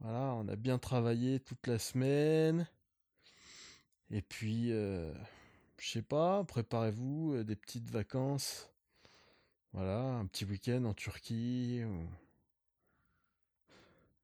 voilà, 0.00 0.34
on 0.34 0.48
a 0.48 0.56
bien 0.56 0.78
travaillé 0.78 1.38
toute 1.40 1.66
la 1.66 1.78
semaine. 1.78 2.66
Et 4.10 4.22
puis, 4.22 4.68
je 4.68 5.12
sais 5.78 6.02
pas, 6.02 6.44
préparez-vous 6.44 7.42
des 7.44 7.56
petites 7.56 7.90
vacances 7.90 8.70
voilà, 9.74 10.04
un 10.04 10.26
petit 10.26 10.44
week-end 10.44 10.84
en 10.84 10.94
Turquie. 10.94 11.82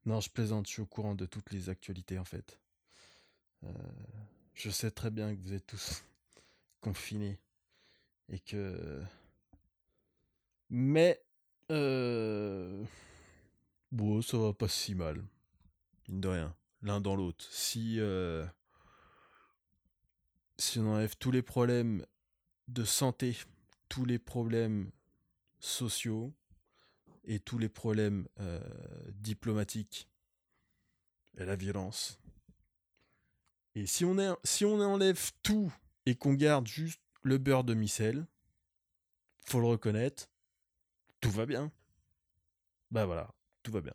Non, 0.07 0.21
je 0.21 0.31
plaisante, 0.31 0.69
je 0.69 0.75
suis 0.75 0.83
au 0.83 0.87
courant 0.87 1.16
de 1.16 1.27
toutes 1.27 1.51
les 1.51 1.69
actualités 1.69 2.21
en 2.21 2.25
fait. 2.25 2.61
Euh, 3.64 3.73
je 4.55 4.71
sais 4.71 4.93
très 4.93 5.11
bien 5.11 5.35
que 5.35 5.40
vous 5.40 5.53
êtes 5.53 5.66
tous 5.66 6.05
confinés 6.81 7.40
et 8.29 8.38
que. 8.38 9.03
Mais. 10.71 11.21
Euh... 11.73 12.85
Bon, 13.90 14.23
ça 14.23 14.38
va 14.38 14.53
pas 14.53 14.69
si 14.69 14.95
mal. 14.95 15.21
Mine 16.09 16.25
rien. 16.27 16.57
L'un 16.83 17.01
dans 17.01 17.16
l'autre. 17.16 17.45
Si. 17.51 17.97
Euh, 17.99 18.47
si 20.61 20.79
on 20.79 20.87
enlève 20.92 21.16
tous 21.16 21.31
les 21.31 21.42
problèmes 21.42 22.05
de 22.68 22.85
santé, 22.85 23.37
tous 23.88 24.05
les 24.05 24.18
problèmes 24.18 24.90
sociaux 25.59 26.33
et 27.25 27.40
tous 27.40 27.59
les 27.59 27.68
problèmes 27.68 28.29
euh, 28.40 28.61
diplomatiques 29.12 30.09
et 31.38 31.44
la 31.44 31.57
violence. 31.57 32.20
Et 33.75 33.87
si 33.87 34.05
on, 34.05 34.18
enlève 34.81 35.31
tout 35.42 35.73
et 36.07 36.14
qu'on 36.16 36.35
garde 36.35 36.66
juste 36.66 37.01
le 37.23 37.38
beurre 37.38 37.64
de 37.64 37.75
micelle, 37.75 38.27
faut 39.44 39.61
le 39.61 39.66
reconnaître, 39.66 40.29
tout 41.20 41.31
va 41.31 41.46
bien. 41.46 41.70
Bah 42.90 43.07
voilà, 43.07 43.33
tout 43.62 43.70
va 43.70 43.81
bien. 43.81 43.94